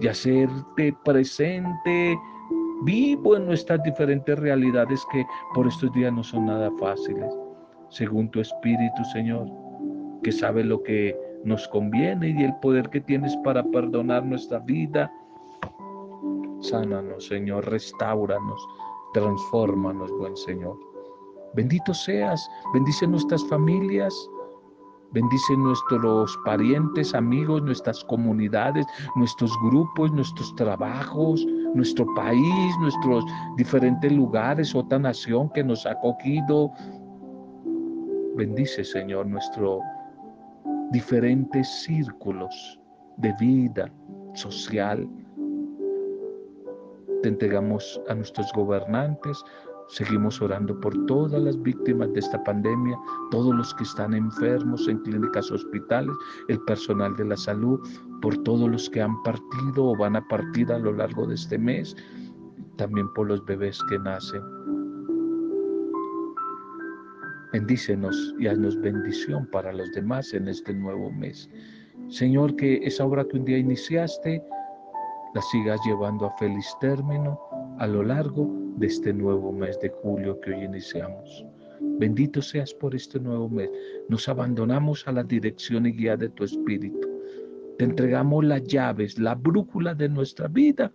y 0.00 0.06
hacerte 0.06 0.96
presente, 1.04 2.18
vivo 2.84 3.36
en 3.36 3.46
nuestras 3.46 3.82
diferentes 3.82 4.38
realidades 4.38 5.04
que 5.10 5.24
por 5.54 5.66
estos 5.66 5.92
días 5.92 6.12
no 6.12 6.22
son 6.22 6.46
nada 6.46 6.70
fáciles, 6.78 7.34
según 7.88 8.30
tu 8.30 8.40
Espíritu, 8.40 9.04
Señor, 9.12 9.48
que 10.22 10.32
sabe 10.32 10.64
lo 10.64 10.82
que 10.82 11.16
nos 11.44 11.66
conviene 11.68 12.30
y 12.30 12.44
el 12.44 12.54
poder 12.56 12.88
que 12.90 13.00
tienes 13.00 13.36
para 13.38 13.62
perdonar 13.64 14.24
nuestra 14.24 14.58
vida. 14.60 15.10
Sánanos, 16.60 17.26
Señor, 17.26 17.64
restauranos, 17.70 18.60
transfórmanos, 19.14 20.10
buen 20.18 20.36
Señor. 20.36 20.76
Bendito 21.54 21.94
seas, 21.94 22.48
bendice 22.74 23.06
nuestras 23.06 23.44
familias, 23.46 24.14
bendice 25.12 25.56
nuestros 25.56 26.36
parientes, 26.44 27.14
amigos, 27.14 27.62
nuestras 27.62 28.04
comunidades, 28.04 28.86
nuestros 29.16 29.52
grupos, 29.62 30.12
nuestros 30.12 30.54
trabajos, 30.56 31.46
nuestro 31.74 32.06
país, 32.14 32.78
nuestros 32.80 33.24
diferentes 33.56 34.12
lugares, 34.12 34.74
otra 34.74 34.98
nación 34.98 35.50
que 35.50 35.62
nos 35.62 35.86
ha 35.86 35.92
acogido. 35.92 36.72
Bendice, 38.36 38.84
Señor, 38.84 39.26
nuestro 39.26 39.80
diferentes 40.90 41.68
círculos 41.82 42.80
de 43.18 43.32
vida 43.38 43.90
social. 44.34 45.08
Te 47.22 47.30
entregamos 47.30 48.00
a 48.08 48.14
nuestros 48.14 48.50
gobernantes, 48.54 49.44
seguimos 49.88 50.40
orando 50.40 50.78
por 50.80 50.94
todas 51.06 51.42
las 51.42 51.60
víctimas 51.62 52.12
de 52.12 52.20
esta 52.20 52.42
pandemia, 52.44 52.96
todos 53.32 53.54
los 53.54 53.74
que 53.74 53.82
están 53.82 54.14
enfermos 54.14 54.86
en 54.86 54.98
clínicas, 54.98 55.50
hospitales, 55.50 56.14
el 56.46 56.60
personal 56.60 57.16
de 57.16 57.24
la 57.24 57.36
salud, 57.36 57.80
por 58.22 58.36
todos 58.44 58.70
los 58.70 58.88
que 58.90 59.02
han 59.02 59.20
partido 59.24 59.86
o 59.86 59.96
van 59.96 60.14
a 60.14 60.28
partir 60.28 60.70
a 60.70 60.78
lo 60.78 60.92
largo 60.92 61.26
de 61.26 61.34
este 61.34 61.58
mes, 61.58 61.96
también 62.76 63.12
por 63.14 63.26
los 63.26 63.44
bebés 63.44 63.82
que 63.88 63.98
nacen. 63.98 64.42
Bendícenos 67.52 68.34
y 68.38 68.46
haznos 68.46 68.80
bendición 68.80 69.48
para 69.50 69.72
los 69.72 69.90
demás 69.92 70.32
en 70.34 70.46
este 70.46 70.72
nuevo 70.72 71.10
mes. 71.10 71.50
Señor, 72.08 72.54
que 72.54 72.76
esa 72.84 73.04
obra 73.04 73.24
que 73.24 73.38
un 73.38 73.44
día 73.44 73.58
iniciaste 73.58 74.42
la 75.34 75.42
sigas 75.42 75.80
llevando 75.84 76.26
a 76.26 76.36
feliz 76.38 76.74
término 76.80 77.38
a 77.78 77.86
lo 77.86 78.02
largo 78.02 78.50
de 78.76 78.86
este 78.86 79.12
nuevo 79.12 79.52
mes 79.52 79.78
de 79.80 79.88
julio 79.88 80.40
que 80.40 80.52
hoy 80.52 80.64
iniciamos. 80.64 81.44
Bendito 81.80 82.40
seas 82.42 82.72
por 82.74 82.94
este 82.94 83.20
nuevo 83.20 83.48
mes. 83.48 83.70
Nos 84.08 84.28
abandonamos 84.28 85.06
a 85.06 85.12
la 85.12 85.22
dirección 85.22 85.86
y 85.86 85.92
guía 85.92 86.16
de 86.16 86.28
tu 86.28 86.44
Espíritu. 86.44 87.08
Te 87.76 87.84
entregamos 87.84 88.44
las 88.44 88.64
llaves, 88.64 89.18
la 89.18 89.34
brújula 89.34 89.94
de 89.94 90.08
nuestra 90.08 90.48
vida 90.48 90.92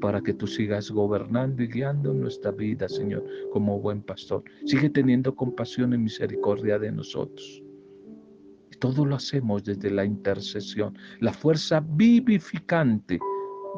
para 0.00 0.20
que 0.20 0.34
tú 0.34 0.48
sigas 0.48 0.90
gobernando 0.90 1.62
y 1.62 1.68
guiando 1.68 2.12
nuestra 2.12 2.50
vida, 2.50 2.88
Señor, 2.88 3.24
como 3.52 3.78
buen 3.78 4.02
pastor. 4.02 4.42
Sigue 4.64 4.90
teniendo 4.90 5.34
compasión 5.34 5.94
y 5.94 5.98
misericordia 5.98 6.78
de 6.80 6.90
nosotros. 6.90 7.62
Y 8.72 8.76
todo 8.78 9.04
lo 9.04 9.14
hacemos 9.14 9.62
desde 9.62 9.90
la 9.90 10.04
intercesión, 10.04 10.98
la 11.20 11.32
fuerza 11.32 11.84
vivificante 11.86 13.20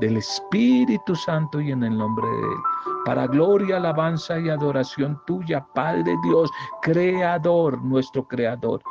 del 0.00 0.16
Espíritu 0.16 1.14
Santo 1.14 1.61
y 1.61 1.72
en 1.72 1.83
el 1.85 1.96
nombre 1.96 2.26
de 2.26 2.42
Él. 2.42 2.94
Para 3.04 3.26
gloria, 3.26 3.76
alabanza 3.76 4.38
y 4.38 4.48
adoración 4.48 5.20
tuya, 5.26 5.66
Padre 5.74 6.14
Dios, 6.24 6.50
Creador, 6.83 7.83
nuestro 7.83 8.26
Creador. 8.26 8.83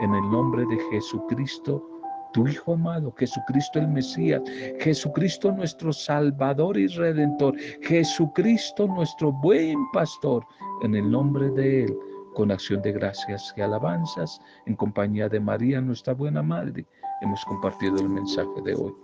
En 0.00 0.14
el 0.14 0.30
nombre 0.30 0.64
de 0.66 0.78
Jesucristo 0.90 1.82
tu 2.34 2.48
Hijo 2.48 2.74
amado, 2.74 3.14
Jesucristo 3.16 3.78
el 3.78 3.88
Mesías, 3.88 4.42
Jesucristo 4.80 5.52
nuestro 5.52 5.92
Salvador 5.92 6.76
y 6.76 6.88
Redentor, 6.88 7.54
Jesucristo 7.80 8.88
nuestro 8.88 9.30
buen 9.30 9.78
pastor, 9.92 10.44
en 10.82 10.96
el 10.96 11.08
nombre 11.08 11.48
de 11.50 11.84
Él, 11.84 11.96
con 12.34 12.50
acción 12.50 12.82
de 12.82 12.90
gracias 12.90 13.54
y 13.56 13.60
alabanzas, 13.60 14.40
en 14.66 14.74
compañía 14.74 15.28
de 15.28 15.38
María, 15.38 15.80
nuestra 15.80 16.12
buena 16.12 16.42
Madre, 16.42 16.84
hemos 17.22 17.44
compartido 17.44 17.96
el 17.98 18.08
mensaje 18.08 18.60
de 18.64 18.74
hoy. 18.74 19.03